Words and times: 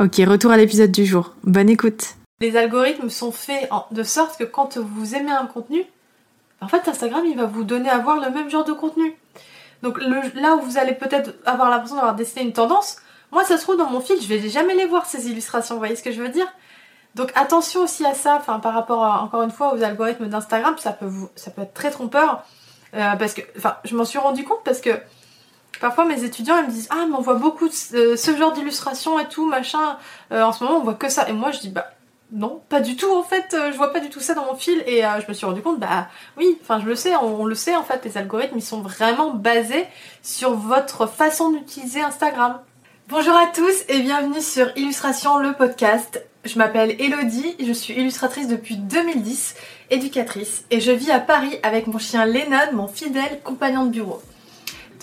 Ok, 0.00 0.16
retour 0.26 0.50
à 0.50 0.56
l'épisode 0.56 0.90
du 0.90 1.04
jour. 1.04 1.34
Bonne 1.44 1.68
écoute. 1.68 2.14
Les 2.40 2.56
algorithmes 2.56 3.10
sont 3.10 3.32
faits 3.32 3.68
de 3.90 4.02
sorte 4.02 4.38
que 4.38 4.44
quand 4.44 4.78
vous 4.78 5.14
aimez 5.14 5.32
un 5.32 5.46
contenu, 5.46 5.84
en 6.60 6.68
fait 6.68 6.88
Instagram 6.88 7.24
il 7.24 7.36
va 7.36 7.46
vous 7.46 7.64
donner 7.64 7.88
à 7.88 7.98
voir 7.98 8.16
le 8.16 8.30
même 8.30 8.50
genre 8.50 8.64
de 8.64 8.72
contenu. 8.72 9.14
Donc 9.82 10.00
là 10.00 10.56
où 10.56 10.60
vous 10.60 10.78
allez 10.78 10.94
peut-être 10.94 11.34
avoir 11.44 11.70
l'impression 11.70 11.96
d'avoir 11.96 12.14
dessiné 12.14 12.44
une 12.44 12.52
tendance, 12.52 12.96
moi 13.30 13.44
ça 13.44 13.58
se 13.58 13.62
trouve 13.62 13.76
dans 13.76 13.90
mon 13.90 14.00
fil, 14.00 14.16
je 14.20 14.26
vais 14.26 14.48
jamais 14.48 14.74
les 14.74 14.86
voir 14.86 15.06
ces 15.06 15.28
illustrations, 15.28 15.74
vous 15.74 15.80
voyez 15.80 15.96
ce 15.96 16.02
que 16.02 16.12
je 16.12 16.20
veux 16.20 16.28
dire? 16.28 16.46
Donc 17.14 17.30
attention 17.34 17.82
aussi 17.82 18.04
à 18.06 18.14
ça, 18.14 18.36
enfin 18.36 18.58
par 18.58 18.74
rapport 18.74 19.02
encore 19.22 19.42
une 19.42 19.50
fois 19.50 19.74
aux 19.74 19.82
algorithmes 19.82 20.28
d'Instagram, 20.28 20.74
ça 20.78 20.92
peut 20.92 21.06
vous 21.06 21.28
ça 21.36 21.50
peut 21.50 21.62
être 21.62 21.74
très 21.74 21.90
trompeur. 21.90 22.44
Euh, 22.94 23.16
parce 23.16 23.32
que, 23.32 23.40
enfin, 23.56 23.76
je 23.84 23.96
m'en 23.96 24.04
suis 24.04 24.18
rendu 24.18 24.44
compte 24.44 24.62
parce 24.64 24.80
que 24.80 24.90
Parfois 25.82 26.04
mes 26.04 26.22
étudiants 26.22 26.58
ils 26.58 26.66
me 26.66 26.70
disent 26.70 26.86
ah 26.90 27.06
mais 27.08 27.16
on 27.16 27.20
voit 27.20 27.34
beaucoup 27.34 27.68
ce 27.68 28.36
genre 28.38 28.52
d'illustration 28.52 29.18
et 29.18 29.26
tout 29.26 29.44
machin. 29.44 29.98
Euh, 30.30 30.44
en 30.44 30.52
ce 30.52 30.62
moment 30.62 30.78
on 30.78 30.84
voit 30.84 30.94
que 30.94 31.08
ça 31.08 31.28
et 31.28 31.32
moi 31.32 31.50
je 31.50 31.58
dis 31.58 31.70
bah 31.70 31.90
non 32.30 32.62
pas 32.68 32.78
du 32.78 32.94
tout 32.94 33.12
en 33.12 33.24
fait 33.24 33.52
euh, 33.52 33.72
je 33.72 33.76
vois 33.76 33.92
pas 33.92 33.98
du 33.98 34.08
tout 34.08 34.20
ça 34.20 34.34
dans 34.34 34.44
mon 34.44 34.54
fil 34.54 34.84
et 34.86 35.04
euh, 35.04 35.20
je 35.20 35.26
me 35.26 35.32
suis 35.32 35.44
rendu 35.44 35.60
compte 35.60 35.80
bah 35.80 36.06
oui 36.38 36.56
enfin 36.62 36.78
je 36.78 36.86
le 36.86 36.94
sais 36.94 37.16
on, 37.16 37.46
le 37.46 37.56
sait 37.56 37.74
en 37.74 37.82
fait 37.82 38.04
les 38.04 38.16
algorithmes 38.16 38.58
ils 38.58 38.62
sont 38.62 38.80
vraiment 38.80 39.32
basés 39.32 39.84
sur 40.22 40.54
votre 40.54 41.08
façon 41.08 41.50
d'utiliser 41.50 42.00
Instagram. 42.00 42.60
Bonjour 43.08 43.34
à 43.34 43.48
tous 43.48 43.82
et 43.88 44.02
bienvenue 44.02 44.40
sur 44.40 44.70
Illustration 44.76 45.38
le 45.38 45.52
podcast. 45.52 46.24
Je 46.44 46.58
m'appelle 46.58 46.94
Elodie, 47.00 47.56
je 47.58 47.72
suis 47.72 47.94
illustratrice 47.94 48.46
depuis 48.46 48.76
2010, 48.76 49.56
éducatrice 49.90 50.64
et 50.70 50.78
je 50.78 50.92
vis 50.92 51.10
à 51.10 51.18
Paris 51.18 51.58
avec 51.64 51.88
mon 51.88 51.98
chien 51.98 52.24
Lennon, 52.24 52.72
mon 52.72 52.86
fidèle 52.86 53.40
compagnon 53.42 53.86
de 53.86 53.90
bureau. 53.90 54.22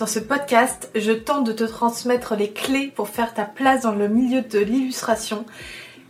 Dans 0.00 0.06
ce 0.06 0.18
podcast, 0.18 0.90
je 0.94 1.12
tente 1.12 1.44
de 1.44 1.52
te 1.52 1.64
transmettre 1.64 2.34
les 2.34 2.52
clés 2.52 2.90
pour 2.96 3.10
faire 3.10 3.34
ta 3.34 3.44
place 3.44 3.82
dans 3.82 3.92
le 3.92 4.08
milieu 4.08 4.40
de 4.40 4.58
l'illustration, 4.58 5.44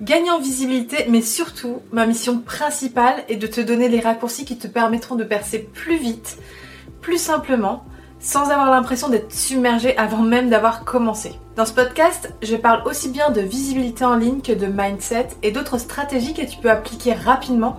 gagner 0.01 0.31
en 0.31 0.39
visibilité, 0.39 1.07
mais 1.09 1.23
surtout, 1.23 1.81
ma 1.91 2.07
mission 2.07 2.39
principale 2.39 3.25
est 3.29 3.35
de 3.35 3.49
te 3.49 3.61
donner 3.61 3.89
les 3.89 3.99
raccourcis 3.99 4.45
qui 4.45 4.56
te 4.56 4.69
permettront 4.69 5.17
de 5.17 5.25
percer 5.25 5.59
plus 5.59 5.97
vite, 5.97 6.39
plus 7.00 7.19
simplement, 7.19 7.84
sans 8.21 8.50
avoir 8.50 8.71
l'impression 8.71 9.09
d'être 9.09 9.33
submergé 9.33 9.99
avant 9.99 10.23
même 10.23 10.50
d'avoir 10.50 10.84
commencé. 10.84 11.33
Dans 11.56 11.67
ce 11.67 11.73
podcast, 11.73 12.33
je 12.43 12.55
parle 12.55 12.87
aussi 12.87 13.09
bien 13.09 13.31
de 13.31 13.41
visibilité 13.41 14.05
en 14.05 14.15
ligne 14.15 14.41
que 14.41 14.53
de 14.53 14.67
mindset 14.67 15.31
et 15.43 15.50
d'autres 15.50 15.79
stratégies 15.79 16.34
que 16.34 16.49
tu 16.49 16.59
peux 16.59 16.71
appliquer 16.71 17.12
rapidement, 17.12 17.77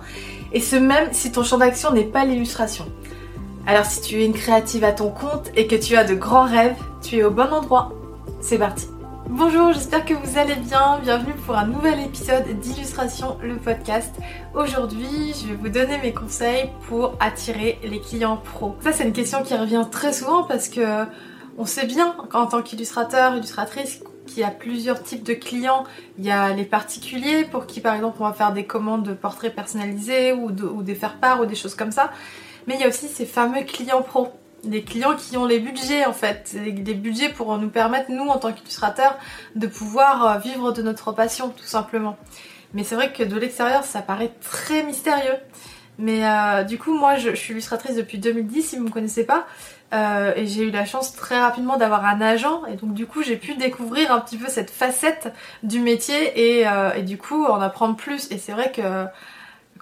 et 0.52 0.60
ce 0.60 0.76
même 0.76 1.08
si 1.12 1.32
ton 1.32 1.42
champ 1.42 1.56
d'action 1.56 1.90
n'est 1.90 2.04
pas 2.04 2.26
l'illustration. 2.26 2.84
Alors 3.64 3.86
si 3.86 4.00
tu 4.00 4.20
es 4.20 4.26
une 4.26 4.32
créative 4.32 4.82
à 4.82 4.90
ton 4.90 5.10
compte 5.10 5.50
et 5.54 5.68
que 5.68 5.76
tu 5.76 5.96
as 5.96 6.02
de 6.02 6.14
grands 6.14 6.46
rêves, 6.46 6.76
tu 7.00 7.18
es 7.18 7.22
au 7.22 7.30
bon 7.30 7.48
endroit. 7.52 7.92
C'est 8.40 8.58
parti. 8.58 8.88
Bonjour, 9.28 9.72
j'espère 9.72 10.04
que 10.04 10.14
vous 10.14 10.36
allez 10.36 10.56
bien. 10.56 10.98
Bienvenue 11.00 11.34
pour 11.46 11.56
un 11.56 11.66
nouvel 11.66 12.00
épisode 12.00 12.44
d'Illustration 12.60 13.38
le 13.40 13.54
podcast. 13.54 14.12
Aujourd'hui, 14.52 15.32
je 15.40 15.46
vais 15.46 15.54
vous 15.54 15.68
donner 15.68 15.98
mes 15.98 16.12
conseils 16.12 16.70
pour 16.88 17.16
attirer 17.20 17.78
les 17.84 18.00
clients 18.00 18.36
pros. 18.36 18.74
Ça, 18.80 18.90
c'est 18.92 19.04
une 19.04 19.12
question 19.12 19.44
qui 19.44 19.54
revient 19.54 19.86
très 19.90 20.12
souvent 20.12 20.42
parce 20.42 20.68
que 20.68 21.04
on 21.56 21.64
sait 21.64 21.86
bien 21.86 22.16
qu'en 22.30 22.46
tant 22.46 22.62
qu'illustrateur, 22.62 23.36
illustratrice, 23.36 24.02
qu'il 24.26 24.40
y 24.40 24.44
a 24.44 24.50
plusieurs 24.50 25.02
types 25.04 25.22
de 25.22 25.34
clients. 25.34 25.84
Il 26.18 26.24
y 26.24 26.32
a 26.32 26.52
les 26.52 26.64
particuliers 26.64 27.44
pour 27.44 27.66
qui, 27.66 27.80
par 27.80 27.94
exemple, 27.94 28.16
on 28.20 28.24
va 28.24 28.32
faire 28.32 28.52
des 28.52 28.64
commandes 28.64 29.04
de 29.04 29.14
portraits 29.14 29.54
personnalisés 29.54 30.32
ou, 30.32 30.50
des 30.50 30.94
faire-part 30.96 31.40
ou 31.40 31.46
des 31.46 31.54
choses 31.54 31.76
comme 31.76 31.92
ça. 31.92 32.10
Mais 32.66 32.74
il 32.74 32.80
y 32.80 32.84
a 32.84 32.88
aussi 32.88 33.08
ces 33.08 33.26
fameux 33.26 33.62
clients 33.62 34.02
pro. 34.02 34.32
Des 34.64 34.84
clients 34.84 35.16
qui 35.16 35.36
ont 35.36 35.44
les 35.44 35.58
budgets 35.58 36.04
en 36.04 36.12
fait, 36.12 36.54
des 36.54 36.94
budgets 36.94 37.30
pour 37.30 37.58
nous 37.58 37.68
permettre, 37.68 38.12
nous 38.12 38.28
en 38.28 38.38
tant 38.38 38.52
qu'illustrateurs, 38.52 39.18
de 39.56 39.66
pouvoir 39.66 40.24
euh, 40.24 40.38
vivre 40.38 40.70
de 40.70 40.82
notre 40.82 41.10
passion 41.10 41.48
tout 41.48 41.64
simplement. 41.64 42.16
Mais 42.72 42.84
c'est 42.84 42.94
vrai 42.94 43.12
que 43.12 43.24
de 43.24 43.36
l'extérieur 43.36 43.82
ça 43.82 44.02
paraît 44.02 44.30
très 44.40 44.84
mystérieux. 44.84 45.34
Mais 45.98 46.24
euh, 46.24 46.62
du 46.62 46.78
coup 46.78 46.96
moi 46.96 47.16
je, 47.16 47.34
suis 47.34 47.54
illustratrice 47.54 47.96
depuis 47.96 48.18
2010 48.18 48.62
si 48.62 48.76
vous 48.76 48.84
ne 48.84 48.88
me 48.88 48.92
connaissez 48.92 49.26
pas. 49.26 49.46
Euh, 49.92 50.32
et 50.36 50.46
j'ai 50.46 50.62
eu 50.62 50.70
la 50.70 50.84
chance 50.84 51.12
très 51.12 51.40
rapidement 51.40 51.76
d'avoir 51.76 52.04
un 52.04 52.20
agent 52.20 52.64
et 52.66 52.76
donc 52.76 52.94
du 52.94 53.06
coup 53.06 53.22
j'ai 53.24 53.36
pu 53.36 53.56
découvrir 53.56 54.12
un 54.12 54.20
petit 54.20 54.38
peu 54.38 54.48
cette 54.48 54.70
facette 54.70 55.34
du 55.64 55.80
métier 55.80 56.62
et 56.62 57.02
du 57.02 57.18
coup 57.18 57.44
en 57.44 57.60
apprendre 57.60 57.96
plus 57.96 58.30
et 58.30 58.38
c'est 58.38 58.52
vrai 58.52 58.70
que 58.72 59.06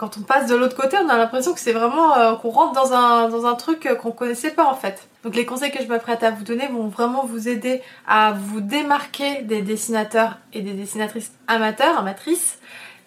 quand 0.00 0.16
on 0.16 0.22
passe 0.22 0.46
de 0.46 0.54
l'autre 0.56 0.74
côté, 0.74 0.96
on 0.96 1.10
a 1.10 1.18
l'impression 1.18 1.52
que 1.52 1.60
c'est 1.60 1.74
vraiment 1.74 2.16
euh, 2.16 2.34
qu'on 2.34 2.48
rentre 2.48 2.72
dans 2.72 2.94
un, 2.94 3.28
dans 3.28 3.44
un 3.44 3.54
truc 3.54 3.84
euh, 3.84 3.94
qu'on 3.94 4.12
connaissait 4.12 4.50
pas 4.50 4.64
en 4.64 4.74
fait. 4.74 5.06
Donc 5.24 5.36
les 5.36 5.44
conseils 5.44 5.70
que 5.70 5.82
je 5.82 5.88
m'apprête 5.88 6.22
à 6.22 6.30
vous 6.30 6.42
donner 6.42 6.68
vont 6.68 6.88
vraiment 6.88 7.26
vous 7.26 7.48
aider 7.48 7.82
à 8.08 8.32
vous 8.32 8.62
démarquer 8.62 9.42
des 9.42 9.60
dessinateurs 9.60 10.38
et 10.54 10.62
des 10.62 10.72
dessinatrices 10.72 11.32
amateurs, 11.48 11.98
amatrices, 11.98 12.58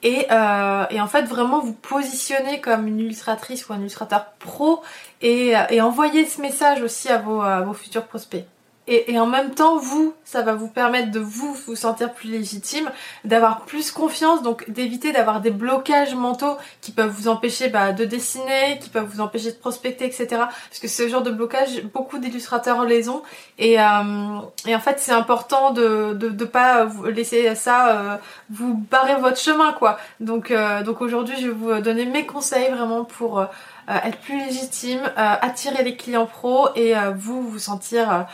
et, 0.03 0.27
euh, 0.29 0.85
et 0.91 1.01
en 1.01 1.07
fait 1.07 1.23
vraiment 1.23 1.61
vous 1.61 1.73
positionner 1.73 2.61
comme 2.61 2.85
une 2.85 2.99
illustratrice 2.99 3.67
ou 3.67 3.73
un 3.73 3.79
illustrateur 3.79 4.25
pro 4.37 4.83
et, 5.21 5.53
et 5.71 5.81
envoyer 5.81 6.27
ce 6.27 6.41
message 6.41 6.83
aussi 6.83 7.09
à 7.09 7.17
vos, 7.17 7.41
à 7.41 7.61
vos 7.61 7.73
futurs 7.73 8.05
prospects. 8.05 8.45
Et, 8.85 9.17
en 9.17 9.27
même 9.27 9.51
temps, 9.51 9.77
vous, 9.77 10.13
ça 10.25 10.41
va 10.41 10.55
vous 10.55 10.67
permettre 10.67 11.09
de 11.09 11.19
vous 11.19 11.53
vous 11.53 11.75
sentir 11.75 12.11
plus 12.13 12.29
légitime, 12.29 12.91
d'avoir 13.23 13.61
plus 13.61 13.91
confiance, 13.91 14.44
donc 14.44 14.69
d'éviter 14.69 15.13
d'avoir 15.13 15.39
des 15.39 15.51
blocages 15.51 16.16
mentaux 16.16 16.57
qui 16.81 16.91
peuvent 16.91 17.09
vous 17.09 17.29
empêcher 17.29 17.69
bah, 17.69 17.94
de 17.94 18.03
dessiner, 18.03 18.79
qui 18.81 18.89
peuvent 18.89 19.07
vous 19.07 19.21
empêcher 19.21 19.51
de 19.53 19.57
prospecter, 19.57 20.03
etc. 20.03 20.27
Parce 20.29 20.79
que 20.81 20.89
ce 20.89 21.07
genre 21.07 21.21
de 21.21 21.31
blocage, 21.31 21.81
beaucoup 21.94 22.17
d'illustrateurs 22.17 22.83
les 22.83 23.07
ont. 23.07 23.23
Et, 23.57 23.79
euh, 23.79 24.39
et 24.67 24.75
en 24.75 24.81
fait, 24.81 25.00
c'est 25.00 25.13
important 25.13 25.71
de, 25.71 26.11
de, 26.13 26.27
de 26.27 26.45
pas 26.45 26.85
laisser 27.05 27.55
ça 27.55 27.88
euh, 27.88 28.15
vous 28.50 28.75
barrer 28.91 29.15
votre 29.15 29.39
chemin, 29.39 29.71
quoi. 29.71 29.97
Donc, 30.19 30.51
euh, 30.51 30.83
donc 30.83 31.00
aujourd'hui, 31.01 31.38
je 31.39 31.47
vais 31.47 31.53
vous 31.53 31.79
donner 31.79 32.05
mes 32.05 32.25
conseils 32.25 32.69
vraiment 32.69 33.05
pour 33.05 33.45
être 33.88 34.17
plus 34.19 34.38
légitime, 34.39 35.01
attirer 35.15 35.83
les 35.83 35.95
clients 35.97 36.25
pros 36.25 36.69
et 36.75 36.94
vous 37.15 37.41
vous 37.41 37.59
sentir 37.59 38.25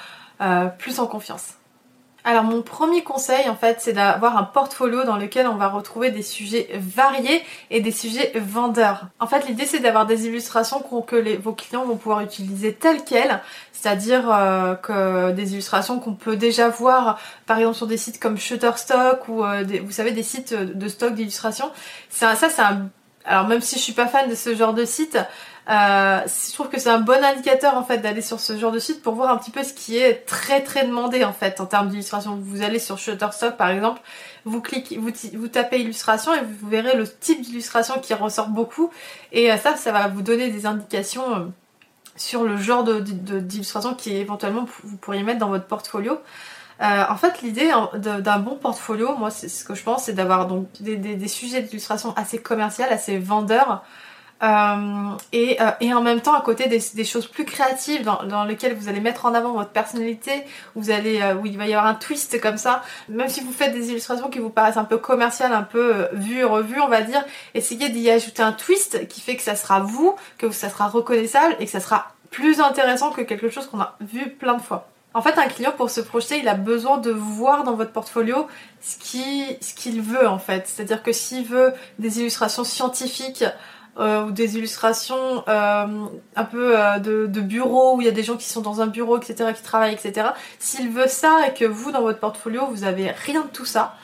euh, 0.41 0.67
plus 0.67 0.99
en 0.99 1.07
confiance. 1.07 1.53
Alors 2.25 2.43
mon 2.43 2.61
premier 2.61 3.01
conseil 3.01 3.47
en 3.47 3.55
fait 3.55 3.77
c'est 3.79 3.93
d'avoir 3.93 4.37
un 4.37 4.43
portfolio 4.43 5.05
dans 5.05 5.15
lequel 5.15 5.47
on 5.47 5.55
va 5.55 5.69
retrouver 5.69 6.11
des 6.11 6.21
sujets 6.21 6.69
variés 6.73 7.41
et 7.71 7.79
des 7.79 7.93
sujets 7.93 8.33
vendeurs. 8.35 9.07
En 9.21 9.27
fait 9.27 9.47
l'idée 9.47 9.65
c'est 9.65 9.79
d'avoir 9.79 10.05
des 10.05 10.27
illustrations 10.27 10.81
que 10.81 11.37
vos 11.37 11.53
clients 11.53 11.85
vont 11.85 11.95
pouvoir 11.95 12.19
utiliser 12.19 12.73
telles 12.73 13.05
quelles, 13.05 13.39
c'est-à-dire 13.71 14.29
euh, 14.31 14.75
que 14.75 15.31
des 15.31 15.53
illustrations 15.53 15.99
qu'on 15.99 16.13
peut 16.13 16.35
déjà 16.35 16.67
voir 16.67 17.19
par 17.45 17.57
exemple 17.57 17.77
sur 17.77 17.87
des 17.87 17.97
sites 17.97 18.19
comme 18.19 18.37
Shutterstock 18.37 19.29
ou 19.29 19.45
euh, 19.45 19.63
vous 19.81 19.91
savez 19.91 20.11
des 20.11 20.23
sites 20.23 20.53
de 20.53 20.87
stock 20.89 21.13
d'illustrations. 21.15 21.71
Ça, 22.09 22.35
c'est 22.35 22.61
un 22.61 22.89
alors 23.25 23.47
même 23.47 23.61
si 23.61 23.75
je 23.75 23.81
suis 23.81 23.93
pas 23.93 24.07
fan 24.07 24.29
de 24.29 24.35
ce 24.35 24.55
genre 24.55 24.73
de 24.73 24.85
site, 24.85 25.17
euh, 25.69 26.21
je 26.25 26.53
trouve 26.53 26.69
que 26.69 26.79
c'est 26.79 26.89
un 26.89 26.99
bon 26.99 27.23
indicateur 27.23 27.77
en 27.77 27.83
fait 27.83 27.99
d'aller 27.99 28.23
sur 28.23 28.39
ce 28.39 28.57
genre 28.57 28.71
de 28.71 28.79
site 28.79 29.03
pour 29.03 29.13
voir 29.13 29.29
un 29.29 29.37
petit 29.37 29.51
peu 29.51 29.63
ce 29.63 29.73
qui 29.73 29.97
est 29.97 30.25
très 30.25 30.63
très 30.63 30.87
demandé 30.87 31.23
en 31.23 31.33
fait 31.33 31.61
en 31.61 31.67
termes 31.67 31.89
d'illustration. 31.89 32.39
Vous 32.41 32.63
allez 32.63 32.79
sur 32.79 32.97
Shutterstock 32.97 33.55
par 33.55 33.69
exemple, 33.69 34.01
vous 34.45 34.61
cliquez, 34.61 34.97
vous, 34.97 35.47
tapez 35.47 35.81
illustration 35.81 36.33
et 36.33 36.41
vous 36.41 36.67
verrez 36.67 36.95
le 36.95 37.07
type 37.07 37.41
d'illustration 37.41 37.99
qui 37.99 38.15
ressort 38.15 38.47
beaucoup 38.47 38.89
et 39.31 39.51
euh, 39.51 39.57
ça, 39.57 39.75
ça 39.75 39.91
va 39.91 40.07
vous 40.07 40.23
donner 40.23 40.49
des 40.49 40.65
indications 40.65 41.35
euh, 41.35 41.45
sur 42.15 42.43
le 42.43 42.57
genre 42.57 42.83
d'illustration 42.83 43.93
qui 43.93 44.15
éventuellement 44.15 44.65
vous 44.83 44.97
pourriez 44.97 45.21
mettre 45.21 45.39
dans 45.39 45.49
votre 45.49 45.67
portfolio. 45.67 46.17
En 46.81 47.17
fait, 47.17 47.41
l'idée 47.41 47.71
d'un 47.95 48.39
bon 48.39 48.55
portfolio, 48.55 49.13
moi, 49.15 49.31
c'est 49.31 49.49
ce 49.49 49.65
que 49.65 49.75
je 49.75 49.83
pense, 49.83 50.05
c'est 50.05 50.13
d'avoir 50.13 50.47
donc 50.47 50.67
des, 50.79 50.95
des, 50.95 51.27
sujets 51.27 51.61
d'illustration 51.61 52.13
assez 52.15 52.41
commerciales, 52.41 52.91
assez 52.91 53.17
vendeurs, 53.17 53.83
euh, 54.41 55.17
et, 55.33 55.61
euh, 55.61 55.71
et, 55.81 55.93
en 55.93 56.01
même 56.01 56.21
temps 56.21 56.33
à 56.33 56.41
côté 56.41 56.67
des, 56.67 57.03
choses 57.03 57.27
plus 57.27 57.45
créatives 57.45 58.03
dans, 58.03 58.23
dans, 58.23 58.45
lesquelles 58.45 58.73
vous 58.73 58.87
allez 58.87 59.01
mettre 59.01 59.25
en 59.25 59.33
avant 59.33 59.53
votre 59.53 59.71
personnalité, 59.71 60.31
vous 60.75 60.91
allez, 60.91 61.21
où 61.41 61.45
il 61.45 61.57
va 61.57 61.67
y 61.67 61.73
avoir 61.73 61.87
un 61.87 61.95
twist 61.95 62.39
comme 62.39 62.57
ça. 62.57 62.83
Même 63.09 63.27
si 63.27 63.41
vous 63.41 63.51
faites 63.51 63.73
des 63.73 63.89
illustrations 63.89 64.29
qui 64.29 64.39
vous 64.39 64.49
paraissent 64.49 64.77
un 64.77 64.85
peu 64.85 64.97
commerciales, 64.97 65.53
un 65.53 65.63
peu 65.63 66.07
vues 66.13 66.39
et 66.39 66.43
revues, 66.43 66.79
on 66.79 66.87
va 66.87 67.01
dire, 67.01 67.23
essayez 67.53 67.89
d'y 67.89 68.09
ajouter 68.09 68.41
un 68.41 68.53
twist 68.53 69.07
qui 69.07 69.21
fait 69.21 69.35
que 69.35 69.43
ça 69.43 69.55
sera 69.55 69.81
vous, 69.81 70.15
que 70.37 70.49
ça 70.51 70.69
sera 70.69 70.87
reconnaissable 70.87 71.55
et 71.59 71.65
que 71.65 71.71
ça 71.71 71.79
sera 71.79 72.13
plus 72.31 72.61
intéressant 72.61 73.11
que 73.11 73.21
quelque 73.21 73.49
chose 73.49 73.67
qu'on 73.67 73.81
a 73.81 73.97
vu 74.01 74.29
plein 74.29 74.53
de 74.53 74.61
fois. 74.61 74.87
En 75.15 75.23
fait, 75.23 75.39
un 75.39 75.47
client, 75.47 75.71
pour 75.75 75.89
se 75.89 76.01
projeter, 76.01 76.37
il 76.37 76.47
a 76.47 76.53
besoin 76.53 76.99
de 76.99 77.09
voir 77.09 77.63
dans 77.63 77.73
votre 77.73 77.91
portfolio 77.91 78.47
ce 78.79 78.97
qu'il 78.97 79.57
ce 79.59 80.01
veut, 80.01 80.27
en 80.27 80.37
fait. 80.37 80.67
C'est-à-dire 80.67 81.01
que 81.01 81.11
s'il 81.11 81.45
veut 81.45 81.73
des 81.97 82.19
illustrations 82.19 82.63
scientifiques, 82.63 83.43
euh, 83.99 84.25
ou 84.25 84.31
des 84.31 84.57
illustrations 84.57 85.43
euh, 85.47 86.05
un 86.35 86.43
peu 86.45 86.79
euh, 86.79 86.99
de, 86.99 87.25
de, 87.27 87.41
bureau 87.41 87.97
où 87.97 88.01
il 88.01 88.05
y 88.05 88.07
a 88.07 88.13
des 88.13 88.23
gens 88.23 88.37
qui 88.37 88.47
sont 88.47 88.61
dans 88.61 88.79
un 88.79 88.87
bureau, 88.87 89.17
etc., 89.17 89.51
qui 89.53 89.61
travaillent, 89.61 89.93
etc. 89.93 90.29
S'il 90.57 90.89
veut 90.89 91.07
ça 91.07 91.47
et 91.47 91.53
que 91.53 91.65
vous, 91.65 91.91
dans 91.91 92.01
votre 92.01 92.19
portfolio, 92.19 92.65
vous 92.67 92.85
avez 92.85 93.11
rien 93.11 93.41
de 93.41 93.47
tout 93.47 93.65
ça, 93.65 93.95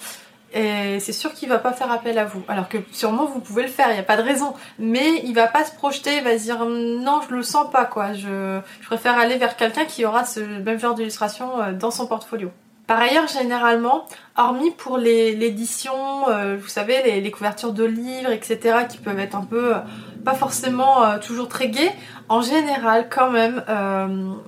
c'est 0.54 1.12
sûr 1.12 1.34
qu'il 1.34 1.50
va 1.50 1.60
pas 1.60 1.74
faire 1.74 1.92
appel 1.92 2.18
à 2.18 2.26
vous. 2.26 2.42
Alors 2.48 2.70
que 2.70 2.78
sûrement 2.92 3.26
vous 3.26 3.40
pouvez 3.40 3.64
le 3.64 3.70
faire, 3.70 3.90
il 3.90 3.94
n'y 3.94 4.00
a 4.00 4.04
pas 4.04 4.16
de 4.16 4.22
raison. 4.22 4.54
Mais 4.80 5.22
il 5.24 5.34
va 5.34 5.48
pas 5.48 5.66
se 5.66 5.74
projeter, 5.76 6.18
il 6.18 6.24
va 6.24 6.38
se 6.38 6.44
dire 6.44 6.66
non, 6.66 7.22
je 7.28 7.36
le 7.36 7.44
sens 7.44 7.70
pas 7.72 7.86
quoi. 7.86 8.14
Je, 8.14 8.60
je 8.80 8.86
préfère 8.86 9.18
aller 9.18 9.38
vers 9.38 9.58
quelqu'un 9.58 9.84
qui 9.84 10.06
aura 10.06 10.24
ce 10.24 10.40
même 10.40 10.80
genre 10.80 10.96
d'illustration 10.96 11.74
dans 11.74 11.92
son 11.92 12.08
portfolio. 12.08 12.52
Par 12.88 13.00
ailleurs, 13.00 13.28
généralement, 13.28 14.06
hormis 14.38 14.70
pour 14.70 15.00
l'édition, 15.00 16.30
euh, 16.30 16.56
vous 16.56 16.68
savez, 16.68 17.20
les, 17.20 17.32
couvertures 17.32 17.74
de 17.74 17.84
livres, 17.84 18.32
etc., 18.32 18.86
qui 18.88 19.00
peuvent 19.00 19.18
être 19.18 19.36
un 19.36 19.44
peu, 19.44 19.76
euh, 19.76 19.80
pas 20.24 20.36
forcément 20.36 21.04
euh, 21.04 21.18
toujours 21.18 21.48
très 21.48 21.70
gaies, 21.70 21.92
en 22.30 22.42
général, 22.42 23.08
quand 23.10 23.32
même, 23.32 23.64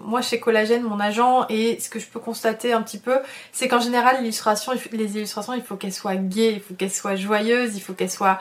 moi 0.04 0.22
chez 0.22 0.40
Collagène, 0.40 0.84
mon 0.84 1.00
agent, 1.00 1.46
et 1.50 1.80
ce 1.80 1.90
que 1.90 2.00
je 2.00 2.08
peux 2.08 2.20
constater 2.20 2.74
un 2.74 2.82
petit 2.82 2.98
peu, 2.98 3.20
c'est 3.52 3.68
qu'en 3.68 3.80
général, 3.80 4.18
les 4.22 4.30
illustrations, 4.30 5.54
il 5.54 5.62
faut 5.62 5.76
qu'elles 5.76 5.94
soient 5.94 6.16
gaies, 6.16 6.54
il 6.54 6.60
faut 6.60 6.74
qu'elles 6.74 6.92
soient 6.92 7.16
joyeuses, 7.16 7.76
il 7.76 7.82
faut 7.82 7.94
qu'elles 7.94 8.12
soient 8.12 8.40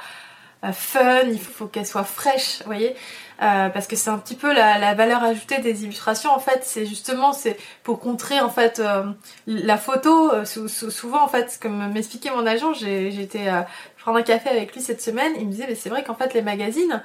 fun, 0.72 1.20
il 1.30 1.38
faut 1.38 1.66
qu'elles 1.66 1.86
soient 1.86 2.04
fraîches, 2.04 2.60
vous 2.60 2.66
voyez 2.66 2.96
euh, 3.42 3.68
parce 3.68 3.86
que 3.86 3.96
c'est 3.96 4.08
un 4.08 4.18
petit 4.18 4.34
peu 4.34 4.52
la, 4.54 4.94
valeur 4.94 5.22
ajoutée 5.22 5.58
des 5.58 5.84
illustrations 5.84 6.30
en 6.30 6.38
fait. 6.38 6.60
C'est 6.62 6.86
justement 6.86 7.32
c'est 7.32 7.56
pour 7.82 8.00
contrer 8.00 8.40
en 8.40 8.48
fait 8.48 8.80
euh, 8.80 9.04
la 9.46 9.76
photo. 9.76 10.32
Euh, 10.32 10.44
souvent 10.44 11.22
en 11.22 11.28
fait 11.28 11.58
comme 11.60 11.92
m'expliquait 11.92 12.30
mon 12.30 12.46
agent 12.46 12.72
j'étais 12.74 13.48
prendre 13.98 14.18
un 14.18 14.22
café 14.22 14.48
avec 14.48 14.74
lui 14.74 14.80
cette 14.80 15.02
semaine. 15.02 15.32
Il 15.38 15.46
me 15.46 15.50
disait 15.50 15.66
mais 15.68 15.74
c'est 15.74 15.90
vrai 15.90 16.02
qu'en 16.02 16.14
fait 16.14 16.32
les 16.34 16.42
magazines 16.42 17.02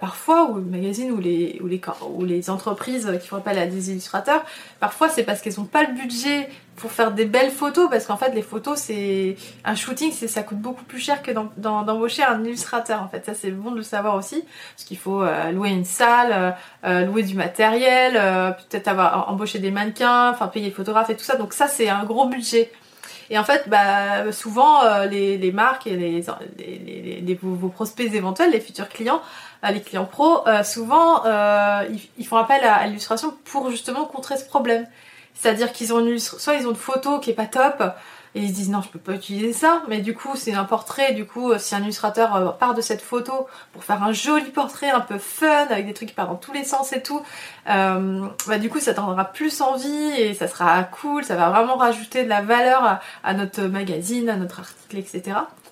parfois 0.00 0.50
ou 0.50 0.58
les 0.58 0.78
magazines 0.78 1.12
ou 1.12 1.18
les 1.18 1.58
ou 1.62 1.66
les 1.66 1.80
ou 2.14 2.24
les 2.24 2.50
entreprises 2.50 3.10
qui 3.22 3.28
font 3.28 3.36
appel 3.36 3.58
à 3.58 3.66
des 3.66 3.90
illustrateurs 3.90 4.44
parfois 4.80 5.08
c'est 5.08 5.22
parce 5.22 5.40
qu'elles 5.40 5.58
n'ont 5.58 5.64
pas 5.64 5.84
le 5.84 5.94
budget 5.94 6.50
pour 6.78 6.92
faire 6.92 7.10
des 7.10 7.24
belles 7.24 7.50
photos 7.50 7.90
parce 7.90 8.06
qu'en 8.06 8.16
fait 8.16 8.30
les 8.30 8.42
photos 8.42 8.78
c'est 8.78 9.36
un 9.64 9.74
shooting 9.74 10.12
c'est 10.12 10.28
ça 10.28 10.42
coûte 10.42 10.58
beaucoup 10.58 10.84
plus 10.84 11.00
cher 11.00 11.22
que 11.22 11.32
d'embaucher 11.56 12.22
un 12.22 12.42
illustrateur 12.44 13.02
en 13.02 13.08
fait. 13.08 13.26
Ça 13.26 13.34
c'est 13.34 13.50
bon 13.50 13.72
de 13.72 13.76
le 13.76 13.82
savoir 13.82 14.14
aussi 14.14 14.44
parce 14.74 14.84
qu'il 14.84 14.96
faut 14.96 15.22
euh, 15.22 15.50
louer 15.50 15.70
une 15.70 15.84
salle 15.84 16.30
euh, 16.32 16.50
euh, 16.84 17.04
louer 17.04 17.24
du 17.24 17.34
matériel 17.34 18.12
peut-être 18.70 18.88
avoir 18.88 19.28
embauché 19.28 19.58
des 19.58 19.70
mannequins 19.70 20.30
enfin 20.30 20.46
payer 20.46 20.66
les 20.66 20.72
photographes 20.72 21.10
et 21.10 21.16
tout 21.16 21.24
ça. 21.24 21.36
Donc 21.36 21.52
ça 21.52 21.66
c'est 21.66 21.88
un 21.88 22.04
gros 22.04 22.26
budget. 22.26 22.70
Et 23.30 23.38
en 23.38 23.44
fait, 23.44 23.68
bah, 23.68 24.32
souvent, 24.32 24.80
les, 25.04 25.36
les, 25.36 25.52
marques 25.52 25.86
et 25.86 25.96
les, 25.96 26.24
les, 26.56 27.20
les 27.20 27.34
vos, 27.34 27.68
prospects 27.68 28.14
éventuels, 28.14 28.50
les 28.50 28.60
futurs 28.60 28.88
clients, 28.88 29.20
les 29.70 29.82
clients 29.82 30.06
pros, 30.06 30.44
souvent, 30.64 31.24
ils, 31.90 32.00
ils, 32.16 32.26
font 32.26 32.38
appel 32.38 32.64
à 32.64 32.86
l'illustration 32.86 33.34
pour 33.44 33.70
justement 33.70 34.06
contrer 34.06 34.38
ce 34.38 34.46
problème. 34.46 34.86
C'est-à-dire 35.40 35.72
qu'ils 35.72 35.92
ont 35.92 36.00
une 36.00 36.18
soit 36.18 36.54
ils 36.54 36.66
ont 36.66 36.70
une 36.70 36.76
photo 36.76 37.20
qui 37.20 37.30
est 37.30 37.34
pas 37.34 37.46
top 37.46 37.82
et 38.34 38.40
ils 38.40 38.48
se 38.48 38.54
disent 38.54 38.70
non 38.70 38.82
je 38.82 38.88
peux 38.88 38.98
pas 38.98 39.12
utiliser 39.12 39.52
ça 39.52 39.82
mais 39.88 40.00
du 40.00 40.14
coup 40.14 40.32
c'est 40.34 40.52
un 40.52 40.64
portrait 40.64 41.12
du 41.14 41.24
coup 41.24 41.52
si 41.58 41.74
un 41.74 41.80
illustrateur 41.80 42.34
euh, 42.34 42.48
part 42.50 42.74
de 42.74 42.80
cette 42.80 43.00
photo 43.00 43.46
pour 43.72 43.84
faire 43.84 44.02
un 44.02 44.12
joli 44.12 44.50
portrait 44.50 44.90
un 44.90 45.00
peu 45.00 45.18
fun 45.18 45.66
avec 45.70 45.86
des 45.86 45.94
trucs 45.94 46.08
qui 46.08 46.14
partent 46.14 46.30
dans 46.30 46.36
tous 46.36 46.52
les 46.52 46.64
sens 46.64 46.92
et 46.92 47.02
tout 47.02 47.22
euh, 47.68 48.26
bah 48.46 48.58
du 48.58 48.68
coup 48.68 48.80
ça 48.80 48.92
donnera 48.92 49.24
plus 49.26 49.60
envie 49.60 50.10
et 50.18 50.34
ça 50.34 50.48
sera 50.48 50.82
cool 50.84 51.24
ça 51.24 51.36
va 51.36 51.50
vraiment 51.50 51.76
rajouter 51.76 52.24
de 52.24 52.28
la 52.28 52.42
valeur 52.42 53.00
à, 53.22 53.34
notre 53.34 53.62
magazine 53.62 54.28
à 54.28 54.36
notre 54.36 54.60
article 54.60 54.98
etc 54.98 55.22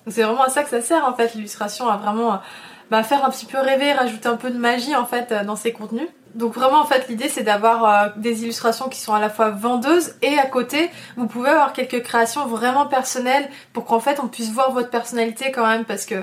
donc 0.05 0.15
c'est 0.15 0.23
vraiment 0.23 0.43
à 0.43 0.49
ça 0.49 0.63
que 0.63 0.69
ça 0.69 0.81
sert 0.81 1.05
en 1.05 1.13
fait 1.13 1.35
l'illustration 1.35 1.89
à 1.89 1.97
vraiment 1.97 2.41
bah, 2.89 3.03
faire 3.03 3.23
un 3.25 3.29
petit 3.29 3.45
peu 3.45 3.59
rêver 3.59 3.91
rajouter 3.91 4.29
un 4.29 4.37
peu 4.37 4.49
de 4.49 4.57
magie 4.57 4.95
en 4.95 5.05
fait 5.05 5.33
dans 5.45 5.55
ses 5.55 5.73
contenus 5.73 6.07
donc 6.37 6.53
vraiment 6.53 6.79
en 6.79 6.85
fait 6.85 7.09
l'idée 7.09 7.29
c'est 7.29 7.43
d'avoir 7.43 7.85
euh, 7.85 8.09
des 8.15 8.43
illustrations 8.43 8.89
qui 8.89 9.01
sont 9.01 9.13
à 9.13 9.19
la 9.19 9.29
fois 9.29 9.49
vendeuses 9.49 10.13
et 10.21 10.37
à 10.37 10.45
côté 10.45 10.89
vous 11.17 11.27
pouvez 11.27 11.49
avoir 11.49 11.73
quelques 11.73 12.03
créations 12.03 12.45
vraiment 12.45 12.85
personnelles 12.85 13.49
pour 13.73 13.85
qu'en 13.85 13.99
fait 13.99 14.19
on 14.23 14.27
puisse 14.27 14.51
voir 14.51 14.71
votre 14.71 14.89
personnalité 14.89 15.51
quand 15.51 15.67
même 15.67 15.83
parce 15.83 16.05
que 16.05 16.15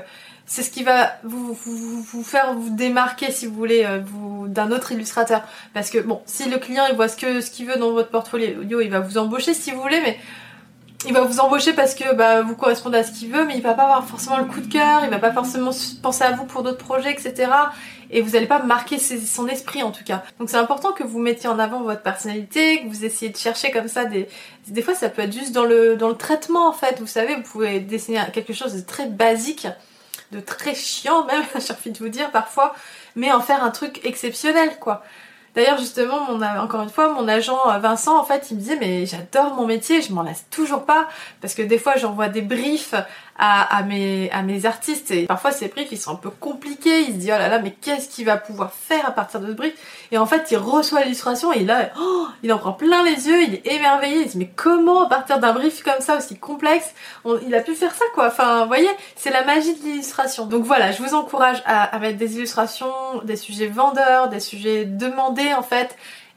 c'est 0.46 0.62
ce 0.62 0.70
qui 0.70 0.84
va 0.84 1.14
vous, 1.24 1.54
vous, 1.54 2.22
faire 2.22 2.54
vous 2.54 2.68
démarquer 2.70 3.32
si 3.32 3.46
vous 3.46 3.54
voulez 3.54 3.84
euh, 3.84 4.00
vous 4.04 4.46
d'un 4.46 4.72
autre 4.72 4.92
illustrateur. 4.92 5.40
Parce 5.72 5.90
que 5.90 5.98
bon 5.98 6.22
si 6.26 6.48
le 6.48 6.58
client 6.58 6.84
il 6.88 6.94
voit 6.94 7.08
ce 7.08 7.16
que 7.16 7.40
ce 7.40 7.50
qu'il 7.50 7.66
veut 7.66 7.76
dans 7.76 7.92
votre 7.92 8.10
portfolio 8.10 8.80
il 8.80 8.90
va 8.90 9.00
vous 9.00 9.18
embaucher 9.18 9.52
si 9.52 9.72
vous 9.72 9.80
voulez 9.80 10.00
mais 10.00 10.18
il 11.06 11.12
va 11.12 11.22
vous 11.22 11.40
embaucher 11.40 11.74
parce 11.74 11.94
que 11.94 12.14
bah, 12.14 12.40
vous 12.40 12.56
correspondez 12.56 12.96
à 12.96 13.04
ce 13.04 13.12
qu'il 13.12 13.30
veut, 13.30 13.44
mais 13.44 13.56
il 13.56 13.62
va 13.62 13.74
pas 13.74 13.82
avoir 13.82 14.06
forcément 14.06 14.38
le 14.38 14.46
coup 14.46 14.60
de 14.60 14.72
cœur, 14.72 15.02
il 15.04 15.10
va 15.10 15.18
pas 15.18 15.32
forcément 15.32 15.70
penser 16.02 16.24
à 16.24 16.30
vous 16.30 16.46
pour 16.46 16.62
d'autres 16.62 16.78
projets, 16.78 17.12
etc 17.12 17.46
et 18.14 18.22
vous 18.22 18.30
n'allez 18.30 18.46
pas 18.46 18.62
marquer 18.62 18.98
son 18.98 19.48
esprit 19.48 19.82
en 19.82 19.90
tout 19.90 20.04
cas. 20.04 20.22
Donc 20.38 20.48
c'est 20.48 20.56
important 20.56 20.92
que 20.92 21.02
vous 21.02 21.18
mettiez 21.18 21.48
en 21.48 21.58
avant 21.58 21.82
votre 21.82 22.00
personnalité, 22.00 22.82
que 22.82 22.88
vous 22.88 23.04
essayez 23.04 23.30
de 23.32 23.36
chercher 23.36 23.72
comme 23.72 23.88
ça 23.88 24.04
des 24.04 24.28
des 24.68 24.82
fois 24.82 24.94
ça 24.94 25.08
peut 25.10 25.22
être 25.22 25.32
juste 25.32 25.52
dans 25.52 25.64
le 25.64 25.96
dans 25.96 26.08
le 26.08 26.16
traitement 26.16 26.68
en 26.68 26.72
fait, 26.72 27.00
vous 27.00 27.08
savez, 27.08 27.34
vous 27.34 27.42
pouvez 27.42 27.80
dessiner 27.80 28.22
quelque 28.32 28.52
chose 28.52 28.72
de 28.72 28.80
très 28.80 29.06
basique, 29.06 29.66
de 30.30 30.38
très 30.38 30.76
chiant 30.76 31.24
même, 31.26 31.42
j'ai 31.54 31.72
envie 31.72 31.90
de 31.90 31.98
vous 31.98 32.08
dire 32.08 32.30
parfois, 32.30 32.74
mais 33.16 33.32
en 33.32 33.40
faire 33.40 33.64
un 33.64 33.70
truc 33.70 34.00
exceptionnel 34.04 34.78
quoi. 34.78 35.02
D'ailleurs, 35.54 35.78
justement, 35.78 36.20
mon, 36.28 36.42
encore 36.42 36.82
une 36.82 36.90
fois, 36.90 37.08
mon 37.10 37.28
agent 37.28 37.58
euh, 37.70 37.78
Vincent, 37.78 38.18
en 38.18 38.24
fait, 38.24 38.50
il 38.50 38.56
me 38.56 38.60
disait, 38.60 38.76
mais 38.80 39.06
j'adore 39.06 39.54
mon 39.54 39.66
métier, 39.66 40.02
je 40.02 40.12
m'en 40.12 40.22
lasse 40.22 40.46
toujours 40.50 40.84
pas, 40.84 41.06
parce 41.40 41.54
que 41.54 41.62
des 41.62 41.78
fois, 41.78 41.96
j'envoie 41.96 42.28
des 42.28 42.42
briefs 42.42 42.94
à, 43.36 43.82
mes, 43.82 44.30
à 44.30 44.42
mes 44.42 44.64
artistes, 44.64 45.10
et 45.10 45.26
parfois, 45.26 45.50
ces 45.50 45.66
briefs, 45.66 45.90
ils 45.90 45.98
sont 45.98 46.12
un 46.12 46.16
peu 46.16 46.30
compliqués, 46.30 47.00
il 47.00 47.14
se 47.14 47.18
dit, 47.18 47.32
oh 47.32 47.38
là 47.38 47.48
là, 47.48 47.58
mais 47.58 47.72
qu'est-ce 47.72 48.08
qu'il 48.08 48.24
va 48.24 48.36
pouvoir 48.36 48.72
faire 48.72 49.06
à 49.08 49.10
partir 49.10 49.40
de 49.40 49.48
ce 49.48 49.52
brief? 49.52 49.74
Et 50.12 50.18
en 50.18 50.26
fait, 50.26 50.52
il 50.52 50.56
reçoit 50.56 51.02
l'illustration, 51.02 51.52
et 51.52 51.64
là, 51.64 51.90
oh, 52.00 52.26
il 52.44 52.52
en 52.52 52.58
prend 52.58 52.72
plein 52.72 53.02
les 53.02 53.28
yeux, 53.28 53.42
il 53.42 53.54
est 53.54 53.66
émerveillé, 53.66 54.22
il 54.22 54.26
se 54.26 54.32
dit, 54.32 54.38
mais 54.38 54.50
comment, 54.54 55.02
à 55.02 55.08
partir 55.08 55.40
d'un 55.40 55.52
brief 55.52 55.82
comme 55.82 56.00
ça, 56.00 56.16
aussi 56.16 56.36
complexe, 56.36 56.94
il 57.46 57.54
a 57.54 57.60
pu 57.60 57.74
faire 57.74 57.94
ça, 57.94 58.04
quoi? 58.14 58.28
Enfin, 58.28 58.62
vous 58.62 58.68
voyez, 58.68 58.90
c'est 59.16 59.30
la 59.30 59.44
magie 59.44 59.74
de 59.74 59.82
l'illustration. 59.82 60.46
Donc 60.46 60.64
voilà, 60.64 60.92
je 60.92 61.02
vous 61.02 61.14
encourage 61.14 61.60
à, 61.66 61.84
à 61.84 61.98
mettre 61.98 62.18
des 62.18 62.36
illustrations, 62.36 62.92
des 63.24 63.36
sujets 63.36 63.66
vendeurs, 63.66 64.28
des 64.28 64.40
sujets 64.40 64.84
demandés, 64.84 65.43
en 65.52 65.62
fait 65.62 65.96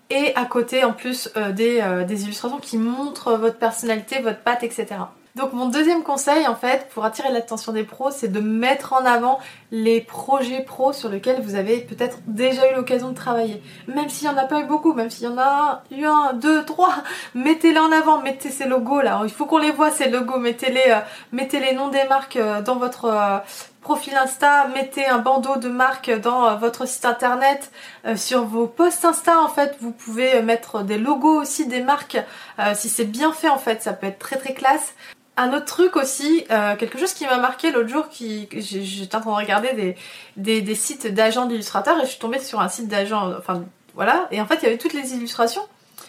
et 0.10 0.34
à 0.36 0.46
côté 0.46 0.84
en 0.84 0.94
plus 0.94 1.30
euh, 1.36 1.52
des, 1.52 1.82
euh, 1.82 2.04
des, 2.06 2.24
illustrations 2.24 2.60
qui 2.60 2.78
montrent 2.78 3.34
votre 3.34 3.58
personnalité, 3.58 4.20
votre 4.22 4.40
patte, 4.40 4.64
etc. 4.64 4.88
Donc 5.36 5.54
mon 5.54 5.68
deuxième 5.68 6.02
conseil 6.02 6.48
en 6.48 6.56
fait 6.56 6.90
pour 6.90 7.06
attirer 7.06 7.32
l'attention 7.32 7.72
des 7.72 7.84
pros 7.84 8.10
c'est 8.10 8.28
de 8.28 8.40
mettre 8.40 8.94
en 8.94 9.06
avant 9.06 9.38
les 9.70 10.02
projets 10.02 10.64
pros 10.64 10.94
sur 10.94 11.10
lesquels 11.10 11.42
vous 11.44 11.54
avez 11.54 11.78
peut-être 11.82 12.18
déjà 12.26 12.72
eu 12.72 12.76
l'occasion 12.76 13.10
de 13.10 13.16
travailler. 13.16 13.62
Même 13.88 14.10
s'il 14.10 14.28
n'y 14.28 14.34
en 14.34 14.38
a 14.38 14.46
pas 14.46 14.62
eu 14.62 14.66
beaucoup, 14.66 14.94
même 14.94 15.12
s'il 15.12 15.26
y 15.26 15.28
en 15.28 15.38
a 15.38 15.84
eu 15.92 16.06
un, 16.06 16.34
deux, 16.34 16.66
trois, 16.66 16.96
mettez-les 17.36 17.80
en 17.80 17.92
avant, 17.92 18.20
mettez 18.22 18.50
ces 18.50 18.66
logos 18.66 19.02
là. 19.02 19.22
il 19.26 19.30
faut 19.30 19.46
qu'on 19.46 19.60
les 19.60 19.72
voit 19.72 19.92
ces 19.92 20.10
logos, 20.10 20.40
mettez-les 20.40 20.90
euh, 20.92 21.00
mettez 21.32 21.60
les 21.60 21.74
noms 21.74 21.90
des 21.90 22.06
marques 22.06 22.40
dans 22.66 22.78
votre 22.78 23.44
profil 23.82 24.16
Insta, 24.16 24.68
mettez 24.68 25.06
un 25.06 25.20
bandeau 25.20 25.58
de 25.58 25.70
marque 25.70 26.12
dans 26.12 26.46
euh, 26.46 26.56
votre 26.56 26.88
site 26.88 27.06
internet, 27.06 27.72
euh, 28.06 28.16
sur 28.16 28.46
vos 28.46 28.68
posts 28.68 29.06
Insta 29.06 29.42
en 29.42 29.48
fait, 29.48 29.78
vous 29.82 29.92
pouvez 29.92 30.42
mettre 30.42 30.84
des 30.84 30.98
logos 30.98 31.42
aussi 31.42 31.68
des 31.68 31.82
marques, 31.82 32.18
euh, 32.60 32.74
si 32.76 32.90
c'est 32.90 33.06
bien 33.06 33.32
fait 33.32 33.50
en 33.50 33.58
fait, 33.58 33.82
ça 33.82 33.94
peut 33.94 34.08
être 34.08 34.20
très 34.20 34.38
très 34.38 34.54
classe. 34.54 34.94
Un 35.40 35.54
autre 35.54 35.66
truc 35.66 35.96
aussi, 35.96 36.46
quelque 36.80 36.98
chose 36.98 37.14
qui 37.14 37.24
m'a 37.28 37.38
marqué 37.38 37.70
l'autre 37.70 37.90
jour, 37.90 38.10
qui 38.10 38.50
j'étais 38.54 39.16
en 39.16 39.22
train 39.22 39.30
de 39.34 39.36
regarder 39.36 39.96
des, 40.36 40.62
des 40.62 40.74
sites 40.74 41.14
d'agents 41.14 41.46
d'illustrateurs 41.46 41.96
et 42.00 42.02
je 42.02 42.08
suis 42.08 42.18
tombée 42.18 42.40
sur 42.40 42.60
un 42.60 42.70
site 42.70 42.88
d'agents, 42.88 43.32
enfin 43.38 43.64
voilà, 43.94 44.28
et 44.32 44.42
en 44.42 44.48
fait 44.48 44.56
il 44.56 44.64
y 44.64 44.66
avait 44.66 44.80
toutes 44.80 44.94
les 44.94 45.14
illustrations 45.14 45.62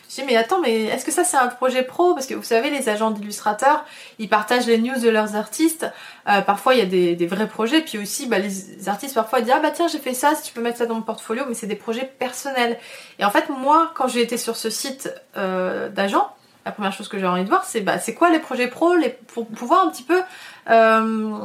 je 0.09 0.15
dis 0.15 0.23
mais 0.25 0.37
attends 0.37 0.61
mais 0.61 0.85
est-ce 0.85 1.05
que 1.05 1.13
ça 1.13 1.25
c'est 1.25 1.37
un 1.37 1.49
projet 1.49 1.83
pro? 1.83 2.15
Parce 2.15 2.27
que 2.27 2.35
vous 2.35 2.43
savez 2.43 2.71
les 2.71 2.89
agents 2.89 3.11
d'illustrateurs 3.11 3.85
ils 4.19 4.29
partagent 4.29 4.67
les 4.67 4.79
news 4.79 4.99
de 4.99 5.09
leurs 5.09 5.37
artistes. 5.37 5.87
Euh, 6.29 6.41
parfois 6.41 6.75
il 6.75 6.79
y 6.79 6.83
a 6.83 6.87
des, 6.87 7.15
des, 7.15 7.27
vrais 7.27 7.49
projets. 7.49 7.81
Puis 7.83 7.99
aussi 7.99 8.27
bah, 8.27 8.39
les 8.39 8.89
artistes 8.89 9.15
parfois 9.15 9.41
disent 9.41 9.53
ah 9.55 9.61
bah 9.61 9.71
tiens 9.71 9.89
j'ai 9.89 9.99
fait 9.99 10.15
ça 10.15 10.35
si 10.35 10.43
tu 10.43 10.53
peux 10.53 10.63
mettre 10.63 10.79
ça 10.79 10.87
dans 10.87 10.95
mon 10.95 11.03
portfolio. 11.03 11.45
Mais 11.49 11.55
c'est 11.55 11.67
des 11.67 11.77
projets 11.77 12.11
personnels. 12.19 12.79
Et 13.19 13.25
en 13.25 13.31
fait 13.31 13.49
moi 13.49 13.93
quand 13.95 14.09
j'ai 14.09 14.23
été 14.23 14.37
sur 14.37 14.57
ce 14.57 14.71
site 14.71 15.13
euh, 15.37 15.89
d'agents 15.89 16.29
la 16.65 16.73
première 16.73 16.93
chose 16.93 17.09
que 17.09 17.19
j'ai 17.19 17.27
envie 17.27 17.45
de 17.45 17.49
voir, 17.49 17.65
c'est 17.65 17.81
bah, 17.81 17.99
c'est 17.99 18.15
quoi 18.15 18.29
les 18.29 18.41
projets 18.41 18.69
pro, 18.69 18.95
les, 18.95 19.09
pour 19.09 19.47
pouvoir 19.47 19.87
un 19.87 19.91
petit 19.91 20.03
peu 20.03 20.21
euh, 20.69 21.39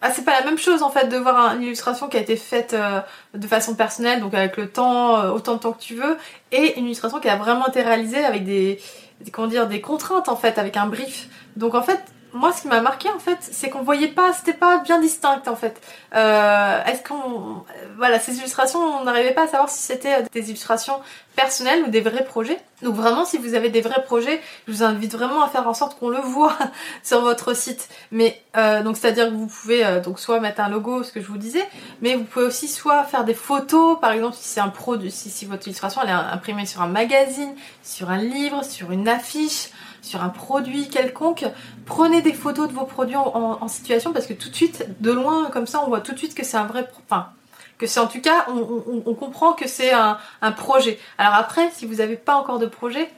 ah, 0.00 0.12
c'est 0.12 0.24
pas 0.24 0.38
la 0.38 0.44
même 0.44 0.58
chose 0.58 0.82
en 0.82 0.90
fait 0.90 1.08
de 1.08 1.16
voir 1.16 1.54
une 1.56 1.62
illustration 1.62 2.08
qui 2.08 2.16
a 2.16 2.20
été 2.20 2.36
faite 2.36 2.72
euh, 2.72 3.00
de 3.34 3.46
façon 3.48 3.74
personnelle, 3.74 4.20
donc 4.20 4.32
avec 4.32 4.56
le 4.56 4.68
temps, 4.68 5.18
euh, 5.18 5.30
autant 5.30 5.54
de 5.54 5.60
temps 5.60 5.72
que 5.72 5.82
tu 5.82 5.96
veux, 5.96 6.16
et 6.52 6.78
une 6.78 6.84
illustration 6.84 7.18
qui 7.18 7.28
a 7.28 7.36
vraiment 7.36 7.66
été 7.66 7.82
réalisée 7.82 8.24
avec 8.24 8.44
des, 8.44 8.80
des, 9.20 9.30
comment 9.32 9.48
dire, 9.48 9.66
des 9.66 9.80
contraintes 9.80 10.28
en 10.28 10.36
fait, 10.36 10.58
avec 10.58 10.76
un 10.76 10.86
brief. 10.86 11.28
Donc 11.56 11.74
en 11.74 11.82
fait, 11.82 12.00
moi, 12.38 12.52
ce 12.52 12.62
qui 12.62 12.68
m'a 12.68 12.80
marqué 12.80 13.08
en 13.10 13.18
fait, 13.18 13.38
c'est 13.40 13.68
qu'on 13.68 13.82
voyait 13.82 14.08
pas, 14.08 14.32
c'était 14.32 14.52
pas 14.52 14.78
bien 14.78 15.00
distinct 15.00 15.42
en 15.48 15.56
fait. 15.56 15.80
Euh, 16.14 16.84
Est-ce 16.84 17.02
qu'on, 17.02 17.64
voilà, 17.96 18.20
ces 18.20 18.38
illustrations, 18.38 18.78
on 18.78 19.04
n'arrivait 19.04 19.34
pas 19.34 19.44
à 19.44 19.48
savoir 19.48 19.68
si 19.68 19.80
c'était 19.80 20.22
des 20.32 20.48
illustrations 20.48 21.00
personnelles 21.34 21.84
ou 21.84 21.90
des 21.90 22.00
vrais 22.00 22.24
projets. 22.24 22.58
Donc 22.82 22.94
vraiment, 22.94 23.24
si 23.24 23.38
vous 23.38 23.54
avez 23.54 23.70
des 23.70 23.80
vrais 23.80 24.02
projets, 24.02 24.40
je 24.66 24.72
vous 24.72 24.82
invite 24.82 25.12
vraiment 25.12 25.42
à 25.42 25.48
faire 25.48 25.68
en 25.68 25.74
sorte 25.74 25.98
qu'on 25.98 26.10
le 26.10 26.18
voit 26.18 26.56
sur 27.02 27.20
votre 27.20 27.54
site. 27.54 27.88
Mais 28.12 28.40
euh, 28.56 28.82
donc 28.82 28.96
c'est-à-dire 28.96 29.28
que 29.28 29.34
vous 29.34 29.46
pouvez 29.46 29.84
euh, 29.84 30.00
donc 30.00 30.20
soit 30.20 30.38
mettre 30.38 30.60
un 30.60 30.68
logo, 30.68 31.02
ce 31.02 31.12
que 31.12 31.20
je 31.20 31.26
vous 31.26 31.38
disais, 31.38 31.64
mais 32.02 32.14
vous 32.14 32.24
pouvez 32.24 32.44
aussi 32.44 32.68
soit 32.68 33.02
faire 33.04 33.24
des 33.24 33.34
photos, 33.34 33.98
par 34.00 34.12
exemple 34.12 34.36
si 34.36 34.48
c'est 34.48 34.60
un 34.60 34.68
produit, 34.68 35.10
si, 35.10 35.28
si 35.30 35.44
votre 35.44 35.66
illustration 35.66 36.00
elle 36.02 36.10
est 36.10 36.12
imprimée 36.12 36.66
sur 36.66 36.82
un 36.82 36.88
magazine, 36.88 37.54
sur 37.82 38.10
un 38.10 38.18
livre, 38.18 38.64
sur 38.64 38.92
une 38.92 39.08
affiche 39.08 39.70
sur 40.02 40.22
un 40.22 40.28
produit 40.28 40.88
quelconque, 40.88 41.44
prenez 41.86 42.22
des 42.22 42.32
photos 42.32 42.68
de 42.68 42.72
vos 42.72 42.84
produits 42.84 43.16
en, 43.16 43.68
situation 43.68 44.12
parce 44.12 44.26
que 44.26 44.34
tout 44.34 44.48
de 44.48 44.54
suite, 44.54 44.86
de 45.00 45.10
loin, 45.10 45.50
comme 45.50 45.66
ça, 45.66 45.82
on 45.84 45.88
voit 45.88 46.00
tout 46.00 46.12
de 46.12 46.18
suite 46.18 46.34
que 46.34 46.44
c'est 46.44 46.56
un 46.56 46.66
vrai... 46.66 46.88
Enfin, 47.04 47.28
que 47.76 47.86
c'est 47.86 48.00
en 48.00 48.08
tout 48.08 48.20
cas, 48.20 48.46
on, 48.48 49.14
comprend 49.14 49.52
que 49.52 49.68
c'est 49.68 49.92
un, 49.92 50.18
projet. 50.56 50.98
Alors 51.16 51.34
après, 51.34 51.70
si 51.70 51.86
vous 51.86 51.96
n'avez 51.96 52.16
pas 52.16 52.34
encore 52.34 52.58
de 52.58 52.66
projet, 52.66 53.08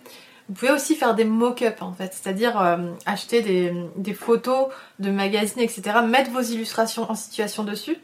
vous 0.48 0.54
pouvez 0.54 0.72
aussi 0.72 0.96
faire 0.96 1.14
des 1.14 1.24
mock-ups 1.24 1.80
en 1.80 1.92
fait, 1.92 2.12
c'est-à-dire 2.12 2.60
euh, 2.60 2.76
acheter 3.06 3.40
des, 3.96 4.14
photos 4.14 4.68
de 4.98 5.10
magazines, 5.10 5.62
etc., 5.62 5.82
mettre 6.06 6.30
vos 6.30 6.42
illustrations 6.42 7.10
en 7.10 7.14
situation 7.14 7.64
dessus. 7.64 7.96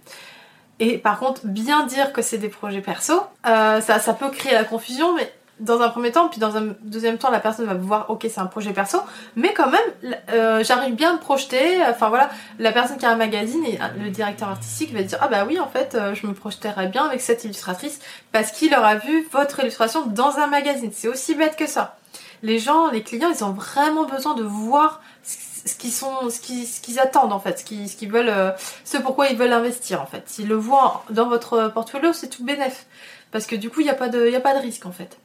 Et 0.78 0.98
par 0.98 1.18
contre, 1.18 1.42
bien 1.44 1.84
dire 1.86 2.12
que 2.12 2.22
c'est 2.22 2.38
des 2.38 2.48
projets 2.48 2.80
perso, 2.80 3.20
euh, 3.46 3.80
ça 3.80 4.14
peut 4.14 4.30
créer 4.30 4.54
la 4.54 4.64
confusion, 4.64 5.14
mais 5.14 5.30
dans 5.60 5.80
un 5.80 5.88
premier 5.88 6.12
temps, 6.12 6.28
puis 6.28 6.38
dans 6.38 6.56
un 6.56 6.74
deuxième 6.82 7.16
temps, 7.16 7.30
la 7.30 7.40
personne 7.40 7.66
va 7.66 7.74
voir, 7.74 8.10
ok, 8.10 8.26
c'est 8.28 8.40
un 8.40 8.46
projet 8.46 8.72
perso, 8.72 8.98
mais 9.36 9.54
quand 9.54 9.70
même, 9.70 10.16
euh, 10.30 10.62
j'arrive 10.62 10.94
bien 10.94 11.10
à 11.10 11.12
me 11.14 11.18
projeter. 11.18 11.80
Enfin 11.88 12.08
voilà, 12.08 12.28
la 12.58 12.72
personne 12.72 12.98
qui 12.98 13.06
a 13.06 13.10
un 13.10 13.16
magazine 13.16 13.64
et 13.64 13.78
le 13.98 14.10
directeur 14.10 14.48
artistique 14.48 14.92
va 14.92 15.02
dire, 15.02 15.18
ah 15.22 15.28
bah 15.28 15.44
oui, 15.46 15.58
en 15.58 15.68
fait, 15.68 15.94
euh, 15.94 16.14
je 16.14 16.26
me 16.26 16.34
projeterais 16.34 16.88
bien 16.88 17.04
avec 17.04 17.20
cette 17.22 17.44
illustratrice 17.44 18.00
parce 18.32 18.52
qu'il 18.52 18.74
aura 18.74 18.96
vu 18.96 19.26
votre 19.32 19.60
illustration 19.60 20.06
dans 20.06 20.36
un 20.36 20.46
magazine. 20.46 20.90
C'est 20.92 21.08
aussi 21.08 21.34
bête 21.34 21.56
que 21.56 21.66
ça. 21.66 21.96
Les 22.42 22.58
gens, 22.58 22.90
les 22.90 23.02
clients, 23.02 23.30
ils 23.34 23.42
ont 23.42 23.52
vraiment 23.52 24.04
besoin 24.04 24.34
de 24.34 24.42
voir 24.42 25.00
ce 25.22 25.74
qu'ils 25.74 25.92
sont, 25.92 26.28
ce 26.28 26.38
qu'ils, 26.38 26.66
ce 26.66 27.00
attendent 27.00 27.32
en 27.32 27.40
fait, 27.40 27.60
ce 27.60 27.64
qu'ils, 27.64 27.88
ce 27.88 28.04
veulent, 28.06 28.28
euh, 28.28 28.50
ce 28.84 28.98
pourquoi 28.98 29.28
ils 29.28 29.36
veulent 29.36 29.54
investir 29.54 30.02
en 30.02 30.06
fait. 30.06 30.28
S'ils 30.28 30.48
le 30.48 30.54
voient 30.54 31.04
dans 31.10 31.28
votre 31.28 31.68
portfolio, 31.68 32.12
c'est 32.12 32.28
tout 32.28 32.44
bénef, 32.44 32.86
parce 33.32 33.46
que 33.46 33.56
du 33.56 33.70
coup, 33.70 33.80
il 33.80 33.84
n'y 33.84 33.90
a 33.90 33.94
pas 33.94 34.08
de, 34.08 34.28
il 34.28 34.36
a 34.36 34.40
pas 34.40 34.54
de 34.54 34.60
risque 34.60 34.86
en 34.86 34.92
fait. 34.92 35.18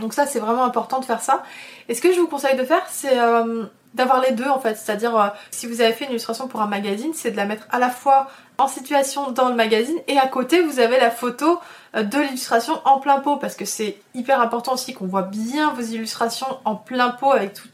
Donc 0.00 0.14
ça, 0.14 0.26
c'est 0.26 0.40
vraiment 0.40 0.64
important 0.64 0.98
de 0.98 1.04
faire 1.04 1.20
ça. 1.20 1.42
Et 1.88 1.94
ce 1.94 2.00
que 2.00 2.12
je 2.12 2.20
vous 2.20 2.26
conseille 2.26 2.56
de 2.56 2.64
faire, 2.64 2.84
c'est 2.88 3.18
euh, 3.18 3.64
d'avoir 3.94 4.20
les 4.20 4.32
deux 4.32 4.48
en 4.48 4.58
fait. 4.58 4.76
C'est-à-dire, 4.76 5.16
euh, 5.16 5.28
si 5.50 5.66
vous 5.66 5.80
avez 5.80 5.92
fait 5.92 6.04
une 6.04 6.10
illustration 6.10 6.48
pour 6.48 6.60
un 6.60 6.66
magazine, 6.66 7.12
c'est 7.14 7.30
de 7.30 7.36
la 7.36 7.46
mettre 7.46 7.66
à 7.70 7.78
la 7.78 7.90
fois 7.90 8.28
en 8.58 8.68
situation 8.68 9.30
dans 9.30 9.48
le 9.48 9.54
magazine 9.54 9.96
et 10.06 10.18
à 10.18 10.26
côté, 10.26 10.60
vous 10.60 10.80
avez 10.80 11.00
la 11.00 11.10
photo 11.10 11.58
euh, 11.96 12.02
de 12.02 12.18
l'illustration 12.18 12.80
en 12.84 13.00
plein 13.00 13.18
pot 13.20 13.36
parce 13.36 13.56
que 13.56 13.64
c'est 13.64 13.96
hyper 14.14 14.40
important 14.40 14.74
aussi 14.74 14.92
qu'on 14.92 15.06
voit 15.06 15.22
bien 15.22 15.72
vos 15.72 15.82
illustrations 15.82 16.46
en 16.64 16.76
plein 16.76 17.10
pot 17.10 17.32
avec 17.32 17.54
tous 17.54 17.68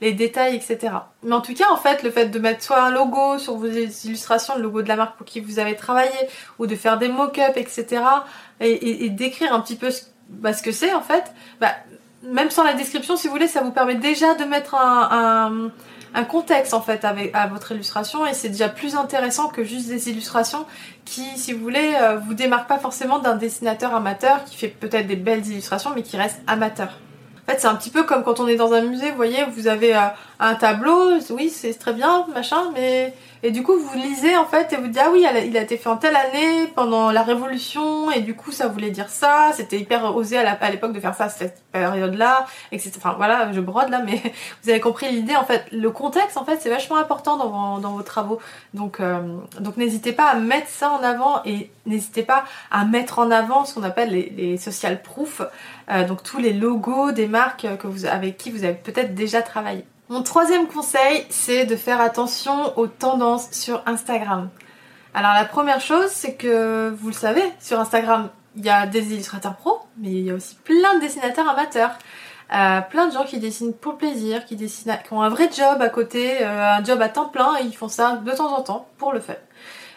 les 0.00 0.12
détails, 0.12 0.56
etc. 0.56 0.92
Mais 1.22 1.34
en 1.34 1.40
tout 1.40 1.54
cas, 1.54 1.70
en 1.70 1.76
fait, 1.76 2.02
le 2.02 2.10
fait 2.10 2.26
de 2.26 2.38
mettre 2.38 2.62
soit 2.62 2.82
un 2.82 2.90
logo 2.90 3.38
sur 3.38 3.54
vos 3.54 3.66
illustrations, 3.66 4.56
le 4.56 4.62
logo 4.62 4.82
de 4.82 4.88
la 4.88 4.96
marque 4.96 5.16
pour 5.16 5.26
qui 5.26 5.40
vous 5.40 5.58
avez 5.58 5.76
travaillé, 5.76 6.10
ou 6.58 6.66
de 6.66 6.76
faire 6.76 6.98
des 6.98 7.08
mock-ups, 7.08 7.56
etc. 7.56 8.02
et, 8.60 9.04
et 9.04 9.10
d'écrire 9.10 9.54
un 9.54 9.60
petit 9.60 9.76
peu 9.76 9.90
ce 9.90 10.02
bah, 10.28 10.52
ce 10.52 10.62
que 10.62 10.72
c'est 10.72 10.92
en 10.94 11.02
fait, 11.02 11.32
bah, 11.60 11.72
même 12.22 12.50
sans 12.50 12.64
la 12.64 12.74
description, 12.74 13.16
si 13.16 13.26
vous 13.26 13.32
voulez, 13.32 13.48
ça 13.48 13.62
vous 13.62 13.70
permet 13.70 13.96
déjà 13.96 14.34
de 14.34 14.44
mettre 14.44 14.74
un, 14.74 15.70
un, 16.14 16.24
contexte 16.24 16.74
en 16.74 16.80
fait 16.80 17.04
avec, 17.04 17.34
à 17.34 17.46
votre 17.46 17.72
illustration 17.72 18.24
et 18.24 18.34
c'est 18.34 18.48
déjà 18.48 18.68
plus 18.68 18.96
intéressant 18.96 19.48
que 19.48 19.64
juste 19.64 19.88
des 19.88 20.08
illustrations 20.08 20.64
qui, 21.04 21.24
si 21.36 21.52
vous 21.52 21.60
voulez, 21.60 21.94
euh, 22.00 22.16
vous 22.18 22.34
démarquent 22.34 22.68
pas 22.68 22.78
forcément 22.78 23.18
d'un 23.18 23.36
dessinateur 23.36 23.94
amateur 23.94 24.44
qui 24.44 24.56
fait 24.56 24.68
peut-être 24.68 25.06
des 25.06 25.16
belles 25.16 25.46
illustrations 25.46 25.90
mais 25.94 26.02
qui 26.02 26.16
reste 26.16 26.40
amateur. 26.46 26.98
En 27.46 27.52
fait, 27.52 27.60
c'est 27.60 27.66
un 27.66 27.74
petit 27.74 27.90
peu 27.90 28.04
comme 28.04 28.22
quand 28.22 28.40
on 28.40 28.48
est 28.48 28.56
dans 28.56 28.72
un 28.72 28.80
musée, 28.80 29.10
vous 29.10 29.16
voyez, 29.16 29.44
vous 29.44 29.66
avez 29.66 29.94
euh, 29.94 30.00
un 30.40 30.54
tableau, 30.54 31.18
oui, 31.30 31.50
c'est 31.50 31.74
très 31.74 31.92
bien, 31.92 32.26
machin, 32.34 32.70
mais 32.74 33.12
et 33.46 33.50
du 33.50 33.62
coup, 33.62 33.78
vous 33.78 33.94
lisez 33.98 34.38
en 34.38 34.46
fait 34.46 34.72
et 34.72 34.76
vous 34.76 34.86
dites 34.86 34.98
ah 35.04 35.10
oui, 35.12 35.26
il 35.46 35.56
a 35.58 35.60
été 35.60 35.76
fait 35.76 35.90
en 35.90 35.98
telle 35.98 36.16
année 36.16 36.66
pendant 36.74 37.12
la 37.12 37.22
Révolution 37.22 38.10
et 38.10 38.22
du 38.22 38.34
coup 38.34 38.52
ça 38.52 38.68
voulait 38.68 38.90
dire 38.90 39.10
ça. 39.10 39.50
C'était 39.52 39.78
hyper 39.78 40.16
osé 40.16 40.38
à 40.38 40.70
l'époque 40.70 40.94
de 40.94 41.00
faire 41.00 41.14
ça 41.14 41.24
à 41.24 41.28
cette 41.28 41.62
période-là, 41.70 42.46
etc. 42.72 42.92
Enfin 42.96 43.12
voilà, 43.18 43.52
je 43.52 43.60
brode 43.60 43.90
là, 43.90 44.00
mais 44.02 44.22
vous 44.62 44.70
avez 44.70 44.80
compris 44.80 45.10
l'idée 45.10 45.36
en 45.36 45.44
fait. 45.44 45.66
Le 45.72 45.90
contexte 45.90 46.38
en 46.38 46.46
fait 46.46 46.56
c'est 46.62 46.70
vachement 46.70 46.96
important 46.96 47.36
dans 47.36 47.90
vos, 47.90 48.02
travaux. 48.02 48.38
Donc 48.72 48.98
euh, 49.00 49.20
donc 49.60 49.76
n'hésitez 49.76 50.12
pas 50.12 50.30
à 50.30 50.36
mettre 50.36 50.68
ça 50.68 50.90
en 50.92 51.02
avant 51.02 51.42
et 51.44 51.70
n'hésitez 51.84 52.22
pas 52.22 52.44
à 52.70 52.86
mettre 52.86 53.18
en 53.18 53.30
avant 53.30 53.66
ce 53.66 53.74
qu'on 53.74 53.82
appelle 53.82 54.08
les, 54.08 54.32
les 54.34 54.56
social 54.56 55.02
proof. 55.02 55.42
Euh, 55.90 56.08
donc 56.08 56.22
tous 56.22 56.38
les 56.38 56.54
logos 56.54 57.12
des 57.12 57.26
marques 57.26 57.66
que 57.78 57.86
vous 57.86 58.06
avec 58.06 58.38
qui 58.38 58.50
vous 58.50 58.64
avez 58.64 58.72
peut-être 58.72 59.14
déjà 59.14 59.42
travaillé. 59.42 59.84
Mon 60.10 60.22
troisième 60.22 60.66
conseil, 60.66 61.24
c'est 61.30 61.64
de 61.64 61.76
faire 61.76 61.98
attention 61.98 62.76
aux 62.78 62.86
tendances 62.86 63.50
sur 63.52 63.82
Instagram. 63.86 64.50
Alors 65.14 65.32
la 65.32 65.46
première 65.46 65.80
chose, 65.80 66.08
c'est 66.10 66.34
que 66.34 66.90
vous 66.90 67.08
le 67.08 67.14
savez, 67.14 67.42
sur 67.58 67.80
Instagram, 67.80 68.28
il 68.54 68.66
y 68.66 68.68
a 68.68 68.86
des 68.86 69.14
illustrateurs 69.14 69.56
pros, 69.56 69.80
mais 69.96 70.10
il 70.10 70.26
y 70.26 70.30
a 70.30 70.34
aussi 70.34 70.56
plein 70.56 70.96
de 70.96 71.00
dessinateurs 71.00 71.48
amateurs. 71.48 71.92
Euh, 72.52 72.82
plein 72.82 73.08
de 73.08 73.12
gens 73.14 73.24
qui 73.24 73.38
dessinent 73.38 73.72
pour 73.72 73.96
plaisir, 73.96 74.44
qui 74.44 74.56
dessinent, 74.56 74.98
qui 75.06 75.12
ont 75.14 75.22
un 75.22 75.30
vrai 75.30 75.48
job 75.50 75.80
à 75.80 75.88
côté, 75.88 76.42
euh, 76.42 76.74
un 76.74 76.84
job 76.84 77.00
à 77.00 77.08
temps 77.08 77.28
plein, 77.28 77.56
et 77.56 77.64
ils 77.64 77.74
font 77.74 77.88
ça 77.88 78.16
de 78.16 78.30
temps 78.32 78.54
en 78.54 78.60
temps 78.60 78.86
pour 78.98 79.12
le 79.12 79.20
faire. 79.20 79.40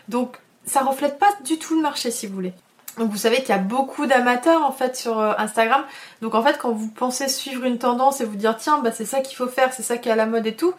Donc 0.07 0.37
ça 0.63 0.81
reflète 0.81 1.19
pas 1.19 1.33
du 1.43 1.59
tout 1.59 1.75
le 1.75 1.81
marché 1.81 2.11
si 2.11 2.27
vous 2.27 2.33
voulez. 2.33 2.53
Donc 2.97 3.11
vous 3.11 3.17
savez 3.17 3.37
qu'il 3.37 3.49
y 3.49 3.51
a 3.53 3.59
beaucoup 3.59 4.07
d'amateurs 4.07 4.63
en 4.63 4.71
fait 4.71 4.95
sur 4.95 5.19
euh, 5.19 5.33
Instagram. 5.37 5.83
Donc 6.21 6.33
en 6.33 6.43
fait 6.43 6.57
quand 6.57 6.71
vous 6.71 6.89
pensez 6.89 7.27
suivre 7.27 7.63
une 7.65 7.77
tendance 7.77 8.21
et 8.21 8.25
vous 8.25 8.35
dire 8.35 8.57
tiens 8.57 8.79
bah 8.79 8.91
c'est 8.91 9.05
ça 9.05 9.21
qu'il 9.21 9.37
faut 9.37 9.47
faire, 9.47 9.71
c'est 9.73 9.83
ça 9.83 9.97
qui 9.97 10.09
est 10.09 10.11
à 10.11 10.15
la 10.15 10.25
mode 10.25 10.47
et 10.47 10.55
tout, 10.55 10.73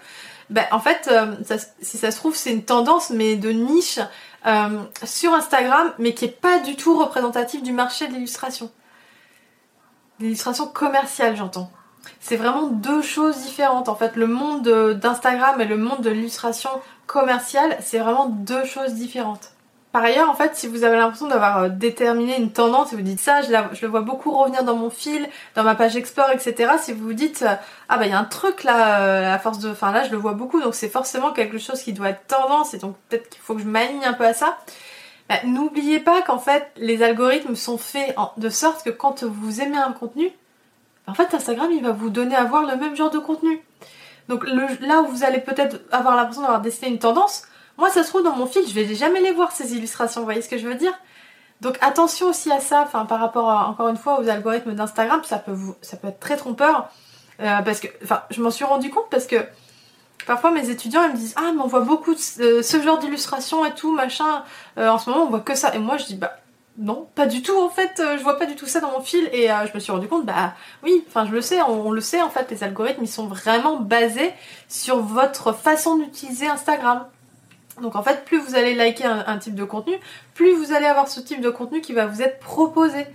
bah 0.51 0.63
en 0.73 0.81
fait 0.81 1.09
euh, 1.13 1.35
si 1.81 1.97
ça 1.97 2.11
se 2.11 2.17
trouve 2.17 2.35
c'est 2.35 2.53
une 2.53 2.65
tendance 2.65 3.11
mais 3.11 3.37
de 3.37 3.51
niche 3.51 4.01
euh, 4.47 4.83
sur 5.05 5.33
Instagram 5.33 5.93
mais 5.99 6.13
qui 6.13 6.25
est 6.25 6.41
pas 6.41 6.59
du 6.59 6.75
tout 6.77 6.99
représentative 6.99 7.63
du 7.63 7.73
marché 7.73 8.09
de 8.09 8.15
l'illustration. 8.15 8.71
L'illustration 10.19 10.67
commerciale 10.67 11.37
j'entends. 11.37 11.71
C'est 12.21 12.37
vraiment 12.37 12.67
deux 12.67 13.03
choses 13.03 13.39
différentes 13.43 13.89
en 13.89 13.95
fait. 13.95 14.17
Le 14.17 14.27
monde 14.27 14.69
d'Instagram 15.01 15.61
et 15.61 15.67
le 15.67 15.77
monde 15.77 16.01
de 16.01 16.11
l'illustration 16.11 16.71
commerciale 17.07 17.77
c'est 17.81 17.99
vraiment 17.99 18.27
deux 18.27 18.65
choses 18.65 18.95
différentes. 18.95 19.53
Par 19.93 20.05
ailleurs, 20.05 20.29
en 20.29 20.35
fait, 20.35 20.55
si 20.55 20.67
vous 20.67 20.85
avez 20.85 20.97
l'impression 20.97 21.29
d'avoir 21.29 21.59
euh, 21.59 21.69
déterminé 21.71 22.39
une 22.39 22.53
tendance 22.53 22.93
et 22.93 22.97
vous 22.97 23.03
dites 23.03 23.21
ça, 23.21 23.41
je, 23.41 23.51
le 23.81 23.89
vois 23.89 24.03
beaucoup 24.03 24.31
revenir 24.33 24.63
dans 24.63 24.77
mon 24.77 24.91
fil, 24.91 25.27
dans 25.55 25.63
ma 25.63 25.75
page 25.75 25.97
Explore, 25.97 26.31
etc. 26.31 26.73
Si 26.79 26.93
vous 26.93 27.07
vous 27.07 27.13
dites 27.15 27.43
euh, 27.43 27.55
ah 27.89 27.97
bah 27.97 28.05
il 28.05 28.11
y 28.11 28.13
a 28.13 28.19
un 28.19 28.25
truc 28.25 28.65
là, 28.65 29.01
euh, 29.01 29.35
à 29.35 29.39
force 29.39 29.61
de, 29.61 29.71
enfin 29.71 29.91
là 29.91 30.05
je 30.05 30.11
le 30.11 30.19
vois 30.19 30.35
beaucoup, 30.35 30.61
donc 30.61 30.75
c'est 30.75 30.91
forcément 30.91 31.33
quelque 31.33 31.57
chose 31.57 31.81
qui 31.81 31.95
doit 31.95 32.11
être 32.11 32.27
tendance 32.27 32.75
et 32.75 32.79
donc 32.79 32.97
peut-être 33.09 33.31
qu'il 33.31 33.41
faut 33.41 33.55
que 33.55 33.63
je 33.63 33.67
m'aligne 33.67 34.05
un 34.05 34.13
peu 34.13 34.27
à 34.27 34.35
ça. 34.35 34.59
Bah, 35.31 35.37
n'oubliez 35.45 36.01
pas 36.01 36.21
qu'en 36.21 36.39
fait 36.39 36.71
les 36.77 37.03
algorithmes 37.03 37.57
sont 37.57 37.79
faits 37.79 38.15
de 38.37 38.51
sorte 38.51 38.85
que 38.85 38.91
quand 38.91 39.25
vous 39.25 39.63
aimez 39.63 39.79
un 39.79 39.93
contenu, 39.93 40.31
en 41.07 41.15
fait 41.15 41.33
Instagram 41.33 41.71
il 41.73 41.83
va 41.83 41.93
vous 41.93 42.11
donner 42.11 42.37
à 42.37 42.45
voir 42.45 42.63
le 42.67 42.77
même 42.77 42.95
genre 42.95 43.11
de 43.11 43.19
contenu. 43.19 43.63
Donc 44.29 44.47
là 44.47 45.01
où 45.01 45.07
vous 45.07 45.25
allez 45.25 45.41
peut-être 45.41 45.81
avoir 45.91 46.15
l'impression 46.15 46.43
d'avoir 46.43 46.61
dessiné 46.61 46.91
une 46.91 46.99
tendance, 46.99 47.45
moi, 47.79 47.91
ça 47.91 48.03
se 48.03 48.09
trouve 48.09 48.25
dans 48.25 48.37
mon 48.37 48.47
fil, 48.47 48.63
je 48.69 48.75
vais 48.75 48.93
jamais 48.95 49.21
les 49.21 49.33
voir 49.33 49.53
ces 49.53 49.75
illustrations, 49.75 50.21
vous 50.21 50.27
voyez 50.27 50.43
ce 50.43 50.49
que 50.49 50.59
je 50.59 50.67
veux 50.67 50.75
dire? 50.75 50.93
Donc 51.61 51.77
attention 51.81 52.29
aussi 52.29 52.53
à 52.53 52.61
ça, 52.61 52.83
enfin 52.83 53.05
par 53.05 53.19
rapport 53.19 53.49
encore 53.49 53.89
une 53.89 53.97
fois 53.97 54.21
aux 54.21 54.29
algorithmes 54.29 54.75
d'Instagram, 54.75 55.23
ça 55.25 55.39
peut 55.39 56.09
être 56.09 56.21
très 56.21 56.37
trompeur, 56.37 56.89
euh, 57.41 57.63
parce 57.63 57.81
que, 57.81 57.89
enfin, 58.03 58.23
je 58.31 58.43
m'en 58.43 58.51
suis 58.51 58.65
rendu 58.65 58.91
compte 58.91 59.09
parce 59.11 59.27
que 59.27 59.37
parfois 60.27 60.51
mes 60.51 60.71
étudiants 60.71 61.05
ils 61.05 61.13
me 61.13 61.17
disent 61.17 61.35
ah 61.37 61.53
mais 61.55 61.61
on 61.63 61.67
voit 61.67 61.81
beaucoup 61.81 62.15
de 62.15 62.21
ce 62.63 62.83
genre 62.83 62.99
d'illustrations 62.99 63.65
et 63.65 63.73
tout 63.75 63.93
machin, 63.93 64.45
euh, 64.77 64.89
en 64.89 64.99
ce 64.99 65.11
moment 65.11 65.25
on 65.25 65.31
voit 65.31 65.41
que 65.41 65.55
ça, 65.55 65.75
et 65.75 65.79
moi 65.79 65.97
je 65.97 66.07
dis 66.07 66.17
bah 66.17 66.37
non, 66.79 67.09
pas 67.17 67.27
du 67.27 67.43
tout 67.43 67.59
en 67.61 67.71
fait, 67.71 67.99
euh, 67.99 68.17
je 68.19 68.23
vois 68.23 68.39
pas 68.39 68.47
du 68.47 68.55
tout 68.55 68.67
ça 68.67 68.79
dans 68.79 68.93
mon 68.93 69.01
fil. 69.01 69.29
Et 69.33 69.49
je 69.49 69.75
me 69.75 69.81
suis 69.81 69.91
rendu 69.91 70.07
compte, 70.07 70.25
bah 70.25 70.55
oui, 70.85 71.05
enfin 71.09 71.27
je 71.27 71.33
le 71.33 71.41
sais, 71.41 71.61
on, 71.63 71.91
le 71.91 72.01
sait 72.01 72.23
en 72.23 72.31
fait, 72.31 72.49
les 72.53 72.63
algorithmes 72.63 73.03
ils 73.03 73.09
sont 73.09 73.27
vraiment 73.27 73.79
basés 73.79 74.33
sur 74.69 75.01
votre 75.01 75.53
façon 75.53 75.97
d'utiliser 75.97 76.47
Instagram. 76.47 77.05
Donc 77.81 77.97
en 77.97 78.03
fait, 78.03 78.25
plus 78.25 78.39
vous 78.39 78.55
allez 78.55 78.75
liker 78.75 79.05
un, 79.05 79.39
type 79.39 79.55
de 79.55 79.65
contenu, 79.65 79.95
plus 80.35 80.55
vous 80.55 80.73
allez 80.73 80.87
avoir 80.87 81.09
ce 81.09 81.21
type 81.21 81.41
de 81.41 81.51
contenu 81.51 81.81
qui 81.81 81.93
va 81.93 82.07
vous 82.07 82.23
être 82.23 82.39
proposé. 82.41 83.07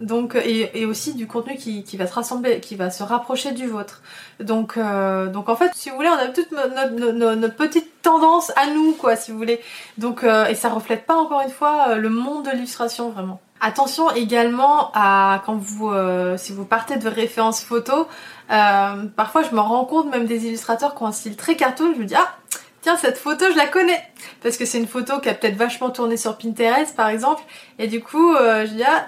Donc 0.00 0.34
et, 0.34 0.86
aussi 0.86 1.12
du 1.12 1.26
contenu 1.26 1.56
qui, 1.56 1.96
va 1.98 2.06
se 2.06 2.14
rassembler, 2.14 2.60
qui 2.60 2.74
va 2.74 2.90
se 2.90 3.02
rapprocher 3.02 3.52
du 3.52 3.66
vôtre. 3.66 4.00
Donc 4.40 4.78
euh, 4.78 5.26
donc 5.26 5.48
en 5.50 5.56
fait, 5.56 5.72
si 5.74 5.90
vous 5.90 5.96
voulez, 5.96 6.08
on 6.08 6.14
a 6.14 6.28
toute 6.28 6.50
notre, 6.52 7.34
notre, 7.34 7.54
petite 7.54 8.00
tendance 8.00 8.50
à 8.56 8.66
nous, 8.68 8.92
quoi, 8.92 9.16
si 9.16 9.30
vous 9.30 9.36
voulez. 9.36 9.60
Donc 9.98 10.24
euh, 10.24 10.46
et 10.46 10.54
ça 10.54 10.70
reflète 10.70 11.04
pas 11.04 11.16
encore 11.16 11.42
une 11.42 11.50
fois 11.50 11.90
euh, 11.90 11.94
le 11.96 12.08
monde 12.08 12.46
de 12.46 12.50
l'illustration 12.50 13.10
vraiment. 13.10 13.40
Attention 13.60 14.10
également 14.12 14.90
à 14.94 15.42
quand 15.44 15.56
vous 15.56 15.92
si 16.38 16.52
vous 16.54 16.64
partez 16.64 16.96
de 16.96 17.06
références 17.06 17.62
photos, 17.62 18.06
parfois 18.48 19.42
je 19.42 19.54
me 19.54 19.60
rends 19.60 19.84
compte 19.84 20.10
même 20.10 20.24
des 20.24 20.46
illustrateurs 20.46 20.94
qui 20.94 21.02
ont 21.02 21.08
un 21.08 21.12
style 21.12 21.36
très 21.36 21.56
cartoon, 21.56 21.92
je 21.94 22.00
me 22.00 22.06
dis 22.06 22.14
ah 22.14 22.39
tiens 22.82 22.96
cette 22.96 23.18
photo 23.18 23.46
je 23.50 23.56
la 23.56 23.66
connais. 23.66 24.02
Parce 24.42 24.56
que 24.56 24.64
c'est 24.64 24.78
une 24.78 24.88
photo 24.88 25.20
qui 25.20 25.28
a 25.28 25.34
peut-être 25.34 25.56
vachement 25.56 25.90
tourné 25.90 26.16
sur 26.16 26.36
Pinterest 26.38 26.94
par 26.96 27.08
exemple. 27.08 27.42
Et 27.78 27.86
du 27.86 28.00
coup 28.00 28.34
je 28.34 28.72
dis 28.72 28.84
ah 28.84 29.06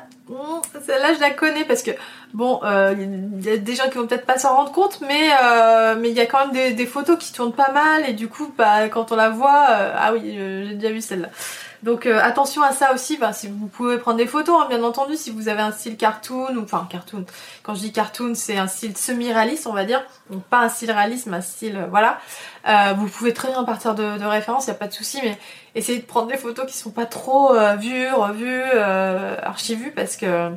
celle-là, 0.85 1.15
je 1.15 1.21
la 1.21 1.31
connais. 1.31 1.65
Parce 1.65 1.83
que 1.83 1.91
bon, 2.33 2.61
il 2.63 2.69
euh, 2.69 2.95
y 3.43 3.51
a 3.51 3.57
des 3.57 3.75
gens 3.75 3.89
qui 3.89 3.99
vont 3.99 4.07
peut-être 4.07 4.27
pas 4.27 4.39
s'en 4.39 4.57
rendre 4.57 4.73
compte, 4.73 5.01
mais 5.01 5.31
euh, 5.43 5.97
mais 5.99 6.11
il 6.11 6.17
y 6.17 6.21
a 6.21 6.27
quand 6.27 6.47
même 6.47 6.75
des, 6.75 6.87
photos 6.87 7.19
qui 7.19 7.33
tournent 7.33 7.55
pas 7.55 7.73
mal. 7.73 8.09
Et 8.09 8.13
du 8.13 8.29
coup, 8.29 8.53
bah, 8.57 8.89
quand 8.89 9.13
on 9.13 9.17
la 9.17 9.31
voit, 9.31 9.67
euh, 9.71 9.95
ah 9.97 10.13
oui, 10.13 10.35
j'ai 10.35 10.75
déjà 10.75 10.93
vu 10.93 11.01
celle-là. 11.01 11.29
Donc 11.83 12.07
attention 12.07 12.63
à 12.63 12.73
ça 12.73 12.93
aussi. 12.95 13.17
Bah, 13.17 13.33
si 13.33 13.49
vous 13.49 13.67
pouvez 13.67 13.99
prendre 13.99 14.19
des 14.19 14.27
photos, 14.27 14.63
hein, 14.63 14.67
bien 14.69 14.83
entendu, 14.83 15.17
si 15.17 15.31
vous 15.31 15.49
avez 15.49 15.63
un 15.63 15.73
style 15.73 15.97
cartoon 15.97 16.57
ou 16.57 16.63
enfin 16.63 16.87
cartoon. 16.89 17.25
Quand 17.63 17.75
je 17.75 17.81
dis 17.81 17.93
cartoon, 17.93 18.35
c'est 18.35 18.57
un 18.57 18.69
style 18.69 18.97
semi-réaliste, 18.97 19.67
on 19.67 19.73
va 19.73 19.85
dire, 19.85 20.03
donc 20.31 20.45
pas 20.45 20.61
un 20.61 20.69
style 20.69 20.93
réaliste, 20.93 21.27
mais 21.27 21.39
un 21.39 21.41
style 21.41 21.87
voilà. 21.91 22.21
vous 22.95 23.09
pouvez 23.09 23.33
très 23.35 23.49
bien 23.49 23.65
partir 23.65 23.95
de, 23.95 24.19
de 24.19 24.25
référence, 24.25 24.67
il 24.67 24.71
a 24.71 24.75
pas 24.75 24.87
de 24.89 24.93
souci, 24.93 25.19
mais 25.23 25.39
essayez 25.75 25.99
de 25.99 26.05
prendre 26.05 26.29
des 26.29 26.37
photos 26.37 26.67
qui 26.67 26.77
sont 26.77 26.91
pas 26.91 27.07
trop 27.07 27.55
euh, 27.55 27.77
vues, 27.77 28.09
revues, 28.13 28.63
euh, 28.75 29.37
archivues 29.43 29.93
parce 29.93 30.17
que 30.17 30.51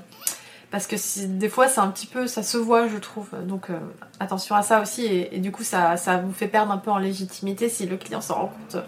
parce 0.72 0.88
que 0.88 0.96
des 1.26 1.50
fois 1.50 1.68
c'est 1.68 1.80
un 1.80 1.88
petit 1.88 2.08
peu 2.08 2.28
ça 2.28 2.44
se 2.44 2.58
voit 2.58 2.88
je 2.88 2.98
trouve 2.98 3.30
donc 3.44 3.70
euh, 3.70 3.80
attention 4.20 4.56
à 4.56 4.62
ça 4.62 4.82
aussi 4.82 5.06
et, 5.06 5.40
du 5.40 5.52
coup 5.52 5.64
ça, 5.64 5.96
ça 5.96 6.18
vous 6.18 6.34
fait 6.34 6.48
perdre 6.48 6.72
un 6.72 6.78
peu 6.78 6.92
en 6.92 6.98
légitimité 6.98 7.70
si 7.70 7.86
le 7.86 7.98
client 7.98 8.22
s'en 8.22 8.36
rend 8.36 8.48
compte 8.48 8.84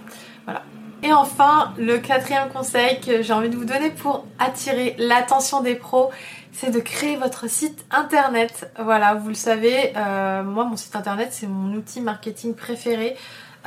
voilà 0.46 0.63
et 1.03 1.13
enfin 1.13 1.73
le 1.77 1.97
quatrième 1.97 2.49
conseil 2.49 2.99
que 3.01 3.21
j'ai 3.21 3.33
envie 3.33 3.49
de 3.49 3.55
vous 3.55 3.65
donner 3.65 3.89
pour 3.89 4.25
attirer 4.39 4.95
l'attention 4.97 5.61
des 5.61 5.75
pros 5.75 6.11
c'est 6.51 6.71
de 6.71 6.79
créer 6.79 7.17
votre 7.17 7.49
site 7.49 7.85
internet 7.91 8.71
voilà 8.79 9.13
vous 9.13 9.29
le 9.29 9.35
savez 9.35 9.93
moi 9.95 10.65
mon 10.65 10.75
site 10.75 10.95
internet 10.95 11.29
c'est 11.31 11.47
mon 11.47 11.73
outil 11.75 12.01
marketing 12.01 12.55
préféré 12.55 13.15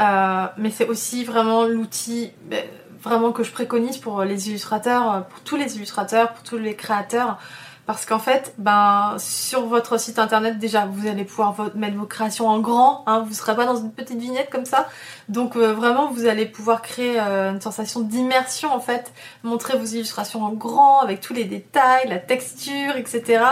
euh, 0.01 0.47
mais 0.57 0.71
c'est 0.71 0.87
aussi 0.87 1.25
vraiment 1.25 1.65
l'outil 1.65 2.33
ben, 2.45 2.65
vraiment 3.03 3.33
que 3.33 3.43
je 3.43 3.51
préconise 3.51 3.99
pour 3.99 4.23
les 4.25 4.49
illustrateurs, 4.49 5.27
pour 5.27 5.41
tous 5.41 5.57
les 5.57 5.77
illustrateurs, 5.77 6.33
pour 6.33 6.43
tous 6.43 6.59
les 6.59 6.75
créateurs. 6.75 7.39
Parce 7.87 8.07
qu'en 8.07 8.19
fait, 8.19 8.55
ben, 8.59 9.17
sur 9.19 9.67
votre 9.67 9.99
site 9.99 10.19
internet, 10.19 10.59
déjà, 10.59 10.87
vous 10.87 11.09
allez 11.09 11.25
pouvoir 11.25 11.55
mettre 11.75 11.97
vos 11.97 12.07
créations 12.07 12.49
en 12.49 12.61
grand. 12.61 13.03
Hein, 13.07 13.21
vous 13.21 13.31
ne 13.31 13.35
serez 13.35 13.57
pas 13.57 13.67
dans 13.67 13.77
une 13.77 13.91
petite 13.91 14.19
vignette 14.21 14.49
comme 14.51 14.65
ça. 14.65 14.89
Donc 15.29 15.57
euh, 15.57 15.73
vraiment, 15.73 16.11
vous 16.11 16.27
allez 16.27 16.47
pouvoir 16.47 16.83
créer 16.83 17.19
euh, 17.19 17.53
une 17.53 17.61
sensation 17.61 18.01
d'immersion 18.01 18.73
en 18.73 18.81
fait. 18.81 19.13
Montrer 19.43 19.77
vos 19.77 19.85
illustrations 19.85 20.45
en 20.45 20.51
grand, 20.51 21.01
avec 21.01 21.21
tous 21.21 21.35
les 21.35 21.45
détails, 21.45 22.09
la 22.09 22.19
texture, 22.19 22.97
etc. 22.97 23.43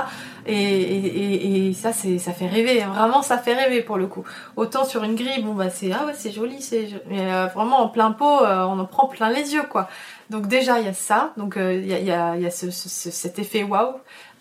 Et, 0.49 1.73
ça, 1.75 1.93
c'est, 1.93 2.19
ça 2.19 2.33
fait 2.33 2.47
rêver. 2.47 2.81
Vraiment, 2.81 3.23
ça 3.23 3.39
fait 3.39 3.55
rêver 3.55 3.83
pour 3.83 3.99
le 3.99 4.07
coup. 4.07 4.25
Autant 4.57 4.85
sur 4.85 5.05
une 5.05 5.15
grille, 5.15 5.43
bon 5.43 5.55
bah 5.55 5.71
c'est 5.71 5.93
ah 5.93 6.07
ouais, 6.07 6.15
c'est 6.17 6.33
joli, 6.33 6.61
c'est 6.63 6.89
mais 7.09 7.33
euh, 7.33 7.47
vraiment 7.47 7.79
en 7.79 7.89
plein 7.89 8.13
pot, 8.13 8.25
on 8.25 8.79
en 8.79 8.85
prend 8.87 9.07
plein 9.07 9.31
les 9.31 9.53
yeux 9.55 9.65
quoi. 9.71 9.89
Donc 10.31 10.47
déjà 10.47 10.81
il 10.81 10.87
y 10.87 10.89
a 10.89 10.95
ça, 10.95 11.33
donc 11.37 11.57
il 11.57 11.87
y 11.87 11.95
a, 11.95 11.99
y 12.01 12.11
a, 12.11 12.37
y 12.37 12.47
a 12.47 12.51
ce, 12.51 12.71
cet 12.71 13.39
effet 13.39 13.63
waouh. 13.63 13.95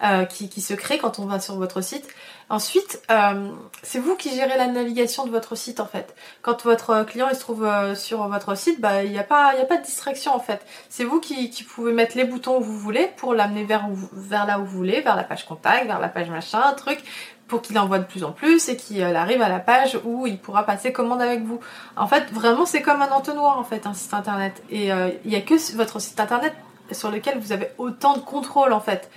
Euh, 0.03 0.25
qui, 0.25 0.47
qui, 0.47 0.61
se 0.61 0.75
crée 0.75 0.99
quand 0.99 1.17
on 1.17 1.25
va 1.25 1.39
sur 1.39 1.55
votre 1.55 1.81
site. 1.81 2.07
Ensuite, 2.49 3.01
euh, 3.11 3.51
c'est 3.83 3.99
vous 3.99 4.15
qui 4.15 4.33
gérez 4.33 4.57
la 4.57 4.67
navigation 4.67 5.25
de 5.25 5.31
votre 5.31 5.55
site 5.55 5.81
en 5.81 5.85
fait. 5.85 6.15
Quand 6.41 6.63
votre 6.63 7.03
client 7.03 7.27
il 7.29 7.35
se 7.35 7.41
trouve 7.41 7.65
euh, 7.65 7.93
sur 7.93 8.25
votre 8.29 8.55
site, 8.55 8.79
bah 8.79 9.03
il 9.03 9.11
n'y 9.11 9.19
a 9.19 9.23
pas 9.23 9.51
a 9.51 9.65
pas 9.65 9.75
de 9.75 9.83
distraction 9.83 10.33
en 10.33 10.39
fait. 10.39 10.65
C'est 10.87 11.03
vous 11.03 11.19
qui, 11.19 11.49
qui, 11.49 11.63
pouvez 11.65 11.91
mettre 11.91 12.15
les 12.15 12.23
boutons 12.23 12.59
où 12.59 12.63
vous 12.63 12.77
voulez 12.79 13.11
pour 13.17 13.33
l'amener 13.33 13.65
vers 13.65 13.87
vers 14.13 14.45
là 14.45 14.59
où 14.59 14.65
vous 14.65 14.77
voulez, 14.77 15.01
vers 15.01 15.17
la 15.17 15.25
page 15.25 15.45
contact, 15.45 15.87
vers 15.87 15.99
la 15.99 16.07
page 16.07 16.29
machin, 16.29 16.61
truc 16.73 17.03
pour 17.49 17.61
qu'il 17.61 17.77
envoie 17.79 17.99
de 17.99 18.05
plus 18.05 18.23
en 18.23 18.31
plus 18.31 18.69
et 18.69 18.77
qu'il 18.77 19.03
arrive 19.03 19.41
à 19.41 19.49
la 19.49 19.59
page 19.59 19.99
où 20.05 20.25
il 20.27 20.37
pourra 20.37 20.63
passer 20.63 20.93
commande 20.93 21.21
avec 21.21 21.43
vous. 21.43 21.59
En 21.97 22.07
fait, 22.07 22.31
vraiment, 22.31 22.65
c'est 22.65 22.81
comme 22.81 23.01
un 23.01 23.09
entonnoir 23.11 23.57
en 23.57 23.63
fait, 23.63 23.87
un 23.87 23.93
site 23.93 24.13
internet. 24.13 24.61
Et 24.69 24.87
il 24.87 25.29
n'y 25.29 25.35
a 25.35 25.41
que 25.41 25.75
votre 25.75 25.99
site 25.99 26.19
internet 26.19 26.53
sur 26.91 27.09
lequel 27.09 27.39
vous 27.39 27.53
avez 27.53 27.69
autant 27.77 28.15
de 28.15 28.21
contrôle 28.21 28.73
en 28.73 28.81
fait 28.81 29.09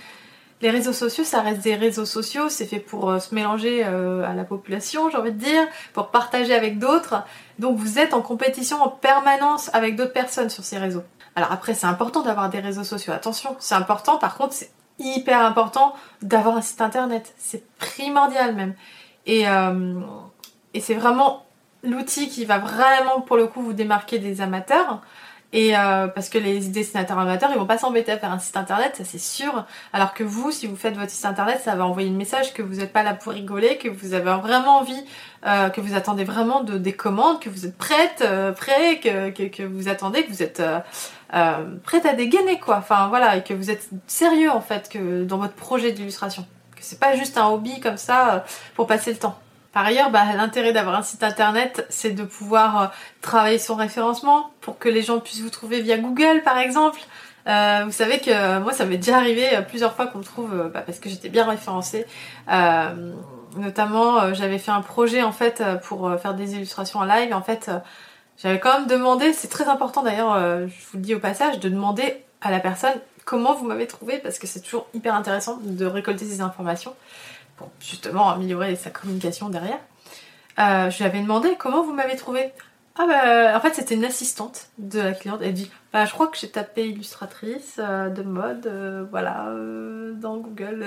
les 0.61 0.69
réseaux 0.69 0.93
sociaux, 0.93 1.23
ça 1.23 1.41
reste 1.41 1.61
des 1.61 1.75
réseaux 1.75 2.05
sociaux, 2.05 2.49
c'est 2.49 2.65
fait 2.65 2.79
pour 2.79 3.09
euh, 3.09 3.19
se 3.19 3.33
mélanger 3.33 3.83
euh, 3.85 4.23
à 4.23 4.33
la 4.33 4.43
population, 4.43 5.09
j'ai 5.09 5.17
envie 5.17 5.31
de 5.31 5.37
dire, 5.37 5.67
pour 5.93 6.09
partager 6.09 6.53
avec 6.53 6.79
d'autres. 6.79 7.23
Donc 7.59 7.77
vous 7.77 7.99
êtes 7.99 8.13
en 8.13 8.21
compétition 8.21 8.81
en 8.81 8.89
permanence 8.89 9.69
avec 9.73 9.95
d'autres 9.95 10.13
personnes 10.13 10.49
sur 10.49 10.63
ces 10.63 10.77
réseaux. 10.77 11.03
Alors 11.35 11.51
après, 11.51 11.73
c'est 11.73 11.87
important 11.87 12.21
d'avoir 12.21 12.49
des 12.49 12.59
réseaux 12.59 12.83
sociaux, 12.83 13.13
attention, 13.13 13.55
c'est 13.59 13.75
important, 13.75 14.17
par 14.17 14.37
contre, 14.37 14.53
c'est 14.53 14.71
hyper 14.99 15.43
important 15.43 15.95
d'avoir 16.21 16.57
un 16.57 16.61
site 16.61 16.81
internet, 16.81 17.33
c'est 17.37 17.67
primordial 17.77 18.55
même. 18.55 18.75
Et, 19.25 19.47
euh, 19.47 19.99
et 20.73 20.79
c'est 20.79 20.93
vraiment 20.93 21.45
l'outil 21.83 22.29
qui 22.29 22.45
va 22.45 22.59
vraiment 22.59 23.21
pour 23.21 23.37
le 23.37 23.47
coup 23.47 23.61
vous 23.61 23.73
démarquer 23.73 24.19
des 24.19 24.41
amateurs. 24.41 25.01
Et 25.53 25.75
euh, 25.75 26.07
parce 26.07 26.29
que 26.29 26.37
les 26.37 26.59
dessinateurs 26.59 27.19
amateurs, 27.19 27.49
ils 27.53 27.59
vont 27.59 27.65
pas 27.65 27.77
s'embêter 27.77 28.11
à 28.13 28.17
faire 28.17 28.31
un 28.31 28.39
site 28.39 28.55
internet, 28.55 28.95
ça 28.95 29.03
c'est 29.03 29.19
sûr. 29.19 29.65
Alors 29.91 30.13
que 30.13 30.23
vous, 30.23 30.51
si 30.51 30.65
vous 30.65 30.77
faites 30.77 30.95
votre 30.95 31.11
site 31.11 31.25
internet, 31.25 31.59
ça 31.63 31.75
va 31.75 31.85
envoyer 31.85 32.09
le 32.09 32.15
message 32.15 32.53
que 32.53 32.61
vous 32.61 32.75
n'êtes 32.75 32.93
pas 32.93 33.03
là 33.03 33.13
pour 33.13 33.33
rigoler, 33.33 33.77
que 33.77 33.89
vous 33.89 34.13
avez 34.13 34.31
vraiment 34.39 34.77
envie, 34.77 35.03
euh, 35.45 35.69
que 35.69 35.81
vous 35.81 35.93
attendez 35.93 36.23
vraiment 36.23 36.63
de, 36.63 36.77
des 36.77 36.93
commandes, 36.93 37.41
que 37.41 37.49
vous 37.49 37.65
êtes 37.65 37.77
prête, 37.77 38.21
euh, 38.21 38.53
prêt, 38.53 38.99
que, 38.99 39.29
que, 39.31 39.43
que, 39.43 39.63
vous 39.63 39.89
attendez, 39.89 40.23
que 40.23 40.31
vous 40.31 40.41
êtes 40.41 40.61
euh, 40.61 40.79
euh, 41.33 41.65
prête 41.83 42.05
à 42.05 42.13
dégainer 42.13 42.57
quoi. 42.57 42.77
Enfin 42.77 43.09
voilà, 43.09 43.35
et 43.35 43.43
que 43.43 43.53
vous 43.53 43.69
êtes 43.69 43.89
sérieux 44.07 44.51
en 44.51 44.61
fait 44.61 44.87
que 44.87 45.25
dans 45.25 45.37
votre 45.37 45.55
projet 45.55 45.91
d'illustration. 45.91 46.45
Que 46.75 46.81
c'est 46.81 46.99
pas 46.99 47.17
juste 47.17 47.37
un 47.37 47.47
hobby 47.47 47.81
comme 47.81 47.97
ça 47.97 48.45
pour 48.75 48.87
passer 48.87 49.11
le 49.11 49.17
temps. 49.17 49.37
Par 49.73 49.85
ailleurs, 49.85 50.11
bah, 50.11 50.23
l'intérêt 50.35 50.73
d'avoir 50.73 50.95
un 50.95 51.03
site 51.03 51.23
internet, 51.23 51.85
c'est 51.89 52.11
de 52.11 52.23
pouvoir 52.23 52.81
euh, 52.81 52.87
travailler 53.21 53.57
son 53.57 53.75
référencement 53.75 54.51
pour 54.59 54.77
que 54.77 54.89
les 54.89 55.01
gens 55.01 55.19
puissent 55.19 55.41
vous 55.41 55.49
trouver 55.49 55.81
via 55.81 55.97
Google, 55.97 56.41
par 56.43 56.57
exemple. 56.57 56.99
Euh, 57.47 57.83
vous 57.85 57.91
savez 57.91 58.19
que 58.19 58.59
moi, 58.59 58.73
ça 58.73 58.85
m'est 58.85 58.97
déjà 58.97 59.17
arrivé 59.17 59.55
euh, 59.55 59.61
plusieurs 59.61 59.95
fois 59.95 60.07
qu'on 60.07 60.17
me 60.19 60.23
trouve, 60.23 60.69
bah, 60.73 60.83
parce 60.85 60.99
que 60.99 61.07
j'étais 61.09 61.29
bien 61.29 61.45
référencée. 61.45 62.05
notamment, 63.57 64.33
j'avais 64.33 64.57
fait 64.59 64.71
un 64.71 64.81
projet 64.81 65.23
en 65.23 65.33
fait 65.33 65.61
pour 65.83 66.09
faire 66.21 66.33
des 66.33 66.55
illustrations 66.55 66.99
en 66.99 67.05
live. 67.05 67.33
En 67.33 67.41
fait, 67.41 67.69
j'avais 68.37 68.59
quand 68.59 68.73
même 68.79 68.87
demandé, 68.87 69.33
c'est 69.33 69.49
très 69.49 69.67
important 69.67 70.03
d'ailleurs, 70.03 70.37
je 70.67 70.73
vous 70.91 70.97
le 70.97 71.01
dis 71.01 71.15
au 71.15 71.19
passage, 71.19 71.59
de 71.59 71.67
demander 71.67 72.23
à 72.41 72.49
la 72.49 72.59
personne 72.59 72.93
comment 73.25 73.53
vous 73.53 73.65
m'avez 73.65 73.87
trouvé, 73.87 74.19
parce 74.19 74.39
que 74.39 74.47
c'est 74.47 74.61
toujours 74.61 74.87
hyper 74.93 75.15
intéressant 75.15 75.59
de 75.61 75.85
récolter 75.85 76.25
ces 76.25 76.39
informations 76.39 76.95
justement 77.79 78.29
améliorer 78.29 78.75
sa 78.75 78.89
communication 78.89 79.49
derrière. 79.49 79.79
Euh, 80.59 80.89
je 80.89 80.97
lui 80.97 81.05
avais 81.05 81.21
demandé 81.21 81.55
comment 81.57 81.83
vous 81.83 81.93
m'avez 81.93 82.15
trouvé? 82.15 82.51
Ah 82.97 83.05
bah, 83.07 83.57
en 83.57 83.61
fait 83.61 83.73
c'était 83.73 83.95
une 83.95 84.03
assistante 84.03 84.67
de 84.77 84.99
la 84.99 85.13
cliente. 85.13 85.39
Elle 85.41 85.53
dit 85.53 85.71
bah 85.93 86.05
je 86.05 86.11
crois 86.11 86.27
que 86.27 86.37
j'ai 86.37 86.49
tapé 86.49 86.87
illustratrice 86.87 87.77
euh, 87.79 88.09
de 88.09 88.21
mode, 88.21 88.67
euh, 88.67 89.05
voilà, 89.09 89.47
dans 90.15 90.37
Google. 90.37 90.85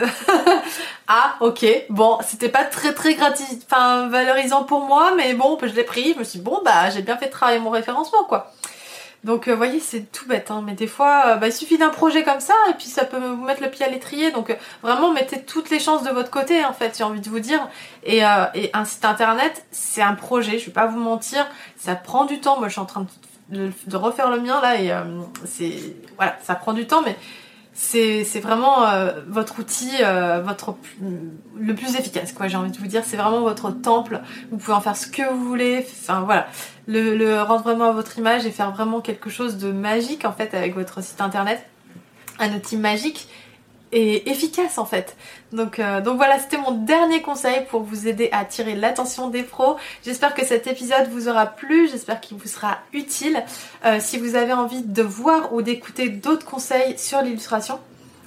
ah 1.08 1.36
ok, 1.40 1.64
bon 1.88 2.18
c'était 2.22 2.50
pas 2.50 2.64
très 2.64 2.92
très 2.92 3.14
gratis, 3.14 3.58
enfin 3.64 4.08
valorisant 4.08 4.64
pour 4.64 4.82
moi, 4.84 5.14
mais 5.16 5.34
bon 5.34 5.58
je 5.62 5.74
l'ai 5.74 5.84
pris. 5.84 6.12
Je 6.14 6.18
me 6.18 6.24
suis 6.24 6.38
dit, 6.40 6.44
bon 6.44 6.60
bah 6.64 6.90
j'ai 6.90 7.02
bien 7.02 7.16
fait 7.16 7.30
travailler 7.30 7.58
mon 7.58 7.70
référencement 7.70 8.24
quoi. 8.24 8.52
Donc, 9.24 9.46
vous 9.46 9.52
euh, 9.52 9.56
voyez, 9.56 9.80
c'est 9.80 10.12
tout 10.12 10.28
bête, 10.28 10.50
hein, 10.50 10.62
mais 10.64 10.74
des 10.74 10.86
fois, 10.86 11.24
euh, 11.26 11.36
bah, 11.36 11.48
il 11.48 11.52
suffit 11.52 11.78
d'un 11.78 11.88
projet 11.88 12.22
comme 12.22 12.40
ça, 12.40 12.54
et 12.70 12.74
puis 12.74 12.86
ça 12.86 13.06
peut 13.06 13.16
vous 13.16 13.42
mettre 13.42 13.62
le 13.62 13.70
pied 13.70 13.84
à 13.84 13.88
l'étrier. 13.88 14.30
Donc, 14.30 14.50
euh, 14.50 14.54
vraiment, 14.82 15.12
mettez 15.12 15.42
toutes 15.42 15.70
les 15.70 15.80
chances 15.80 16.02
de 16.02 16.10
votre 16.10 16.30
côté, 16.30 16.62
en 16.64 16.74
fait, 16.74 16.96
j'ai 16.98 17.04
envie 17.04 17.22
de 17.22 17.30
vous 17.30 17.40
dire. 17.40 17.66
Et, 18.04 18.22
un 18.22 18.84
site 18.84 19.04
internet, 19.04 19.64
c'est 19.70 20.02
un 20.02 20.14
projet, 20.14 20.58
je 20.58 20.66
vais 20.66 20.72
pas 20.72 20.86
vous 20.86 21.00
mentir, 21.00 21.46
ça 21.76 21.94
prend 21.94 22.26
du 22.26 22.40
temps. 22.40 22.58
Moi, 22.58 22.68
je 22.68 22.72
suis 22.72 22.80
en 22.80 22.86
train 22.86 23.06
de, 23.48 23.70
de 23.86 23.96
refaire 23.96 24.30
le 24.30 24.40
mien, 24.40 24.60
là, 24.60 24.80
et 24.80 24.92
c'est... 25.46 25.72
Voilà, 26.16 26.36
ça 26.42 26.54
prend 26.54 26.74
du 26.74 26.86
temps, 26.86 27.02
mais 27.02 27.16
c'est 27.74 28.40
vraiment 28.40 28.86
votre 29.28 29.58
outil, 29.58 29.90
votre 30.44 30.76
le 31.58 31.74
plus 31.74 31.96
efficace, 31.96 32.32
quoi. 32.32 32.48
J'ai 32.48 32.56
envie 32.56 32.70
de 32.70 32.78
vous 32.78 32.86
dire, 32.86 33.02
c'est 33.04 33.16
vraiment 33.16 33.40
votre 33.40 33.70
temple. 33.70 34.20
Vous 34.50 34.58
pouvez 34.58 34.74
en 34.74 34.80
faire 34.80 34.96
ce 34.96 35.06
que 35.06 35.28
vous 35.32 35.44
voulez. 35.44 35.84
Enfin 36.02 36.20
voilà, 36.20 36.46
le, 36.86 37.16
le, 37.16 37.42
rendre 37.42 37.62
vraiment 37.62 37.86
à 37.86 37.92
votre 37.92 38.18
image 38.18 38.46
et 38.46 38.50
faire 38.50 38.70
vraiment 38.70 39.00
quelque 39.00 39.28
chose 39.28 39.56
de 39.58 39.72
magique 39.72 40.24
en 40.24 40.32
fait 40.32 40.54
avec 40.54 40.74
votre 40.74 41.02
site 41.02 41.20
internet. 41.20 41.66
Un 42.38 42.52
outil 42.54 42.76
magique 42.76 43.28
efficace 43.94 44.78
en 44.78 44.84
fait. 44.84 45.16
Donc, 45.52 45.78
euh, 45.78 46.00
donc 46.00 46.16
voilà, 46.16 46.38
c'était 46.38 46.58
mon 46.58 46.72
dernier 46.72 47.22
conseil 47.22 47.64
pour 47.70 47.82
vous 47.82 48.08
aider 48.08 48.28
à 48.32 48.40
attirer 48.40 48.74
l'attention 48.74 49.28
des 49.28 49.42
pros. 49.42 49.76
J'espère 50.04 50.34
que 50.34 50.44
cet 50.44 50.66
épisode 50.66 51.08
vous 51.10 51.28
aura 51.28 51.46
plu, 51.46 51.88
j'espère 51.88 52.20
qu'il 52.20 52.36
vous 52.36 52.48
sera 52.48 52.78
utile. 52.92 53.42
Euh, 53.84 53.98
si 54.00 54.18
vous 54.18 54.34
avez 54.34 54.52
envie 54.52 54.82
de 54.82 55.02
voir 55.02 55.52
ou 55.54 55.62
d'écouter 55.62 56.08
d'autres 56.08 56.46
conseils 56.46 56.98
sur 56.98 57.22
l'illustration, 57.22 57.78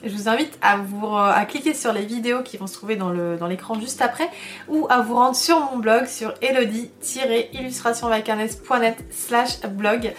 Je 0.04 0.10
vous 0.10 0.28
invite 0.30 0.56
à, 0.62 0.78
vous, 0.78 1.08
cliquer 1.48 1.74
sur 1.74 1.92
les 1.94 2.06
vidéos 2.06 2.44
qui 2.44 2.58
vont 2.58 2.68
se 2.68 2.74
trouver 2.74 2.96
dans 2.96 3.48
l'écran 3.48 3.80
juste 3.80 4.02
après 4.02 4.30
ou 4.68 4.86
à 4.90 5.02
vous 5.02 5.16
rendre 5.16 5.36
sur 5.36 5.60
mon 5.60 5.78
blog 5.78 6.06
sur 6.06 6.36
elodie-illustrationvacarnes.net 6.42 9.04
slash 9.12 9.62
blog. 9.62 10.14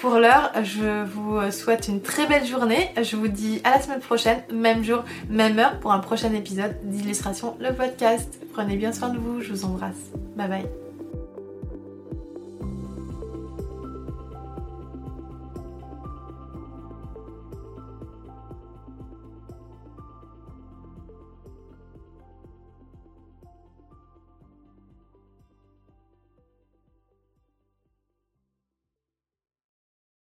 Pour 0.00 0.16
l'heure, 0.16 0.52
je 0.62 1.04
vous 1.04 1.38
souhaite 1.50 1.88
une 1.88 2.02
très 2.02 2.26
belle 2.26 2.46
journée. 2.46 2.90
Je 3.00 3.16
vous 3.16 3.28
dis 3.28 3.62
à 3.64 3.70
la 3.70 3.80
semaine 3.80 4.00
prochaine, 4.00 4.42
même 4.52 4.84
jour, 4.84 5.02
même 5.28 5.58
heure 5.58 5.80
pour 5.80 5.92
un 5.92 6.00
prochain 6.00 6.34
épisode 6.34 6.76
d'Illustration 6.84 7.56
le 7.60 7.72
podcast. 7.72 8.38
Prenez 8.52 8.76
bien 8.76 8.92
soin 8.92 9.08
de 9.08 9.18
vous, 9.18 9.40
je 9.40 9.52
vous 9.52 9.64
embrasse. 9.64 10.10
Bye 10.36 10.48
bye. 10.48 10.91